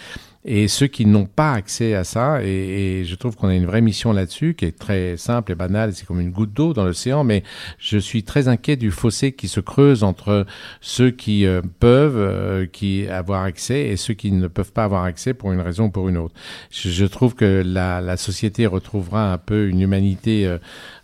et 0.45 0.67
ceux 0.67 0.87
qui 0.87 1.05
n'ont 1.05 1.25
pas 1.25 1.53
accès 1.53 1.95
à 1.95 2.03
ça, 2.03 2.41
et, 2.43 3.03
je 3.05 3.15
trouve 3.15 3.35
qu'on 3.35 3.49
a 3.49 3.55
une 3.55 3.65
vraie 3.65 3.81
mission 3.81 4.13
là-dessus, 4.13 4.55
qui 4.55 4.65
est 4.65 4.77
très 4.77 5.17
simple 5.17 5.51
et 5.51 5.55
banale, 5.55 5.93
c'est 5.93 6.05
comme 6.05 6.21
une 6.21 6.31
goutte 6.31 6.53
d'eau 6.53 6.73
dans 6.73 6.85
l'océan, 6.85 7.23
mais 7.23 7.43
je 7.77 7.97
suis 7.97 8.23
très 8.23 8.47
inquiet 8.47 8.77
du 8.77 8.91
fossé 8.91 9.33
qui 9.33 9.47
se 9.47 9.59
creuse 9.59 10.03
entre 10.03 10.45
ceux 10.79 11.11
qui 11.11 11.45
euh, 11.45 11.61
peuvent 11.79 12.17
euh, 12.17 12.65
qui 12.65 13.07
avoir 13.07 13.43
accès 13.43 13.87
et 13.87 13.97
ceux 13.97 14.13
qui 14.13 14.31
ne 14.31 14.47
peuvent 14.47 14.71
pas 14.71 14.85
avoir 14.85 15.03
accès 15.03 15.33
pour 15.33 15.51
une 15.51 15.61
raison 15.61 15.85
ou 15.85 15.89
pour 15.89 16.07
une 16.07 16.17
autre. 16.17 16.33
Je, 16.71 17.05
trouve 17.05 17.35
que 17.35 17.63
la, 17.65 18.01
la, 18.01 18.17
société 18.17 18.65
retrouvera 18.65 19.33
un 19.33 19.37
peu 19.37 19.67
une 19.67 19.81
humanité 19.81 20.57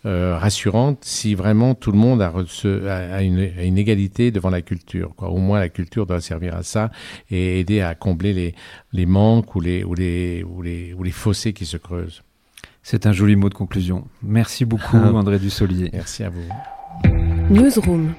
euh, 0.06 0.38
rassurante 0.38 1.00
si 1.02 1.36
vraiment 1.36 1.74
tout 1.74 1.92
le 1.92 1.98
monde 1.98 2.22
a, 2.22 2.28
a, 2.32 3.22
une, 3.24 3.40
a, 3.58 3.64
une, 3.64 3.78
égalité 3.78 4.32
devant 4.32 4.50
la 4.50 4.62
culture. 4.62 5.14
Quoi. 5.16 5.30
Au 5.30 5.38
moins, 5.38 5.60
la 5.60 5.70
culture 5.70 6.06
doit 6.06 6.22
servir 6.22 6.56
à 6.56 6.64
ça 6.64 6.92
et 7.32 7.60
aider 7.60 7.82
à 7.82 7.96
combler 7.96 8.34
les, 8.34 8.56
les 8.94 9.06
manques 9.06 9.56
ou 9.56 9.62
les, 9.62 9.84
ou, 9.84 9.96
les, 9.96 10.44
ou, 10.44 10.62
les, 10.62 10.94
ou 10.94 11.04
les 11.04 11.12
fossés 11.12 11.54
qui 11.54 11.66
se 11.66 11.78
creusent. 11.78 12.22
C'est 12.84 13.08
un 13.08 13.12
joli 13.12 13.36
mot 13.36 13.50
de 13.50 13.56
conclusion. 13.56 14.08
Merci 14.22 14.64
beaucoup, 14.64 14.98
André 15.16 15.40
Dussolier. 15.40 15.90
Merci 15.92 16.24
à 16.24 16.30
vous. 16.30 16.48
Newsroom. 17.50 18.14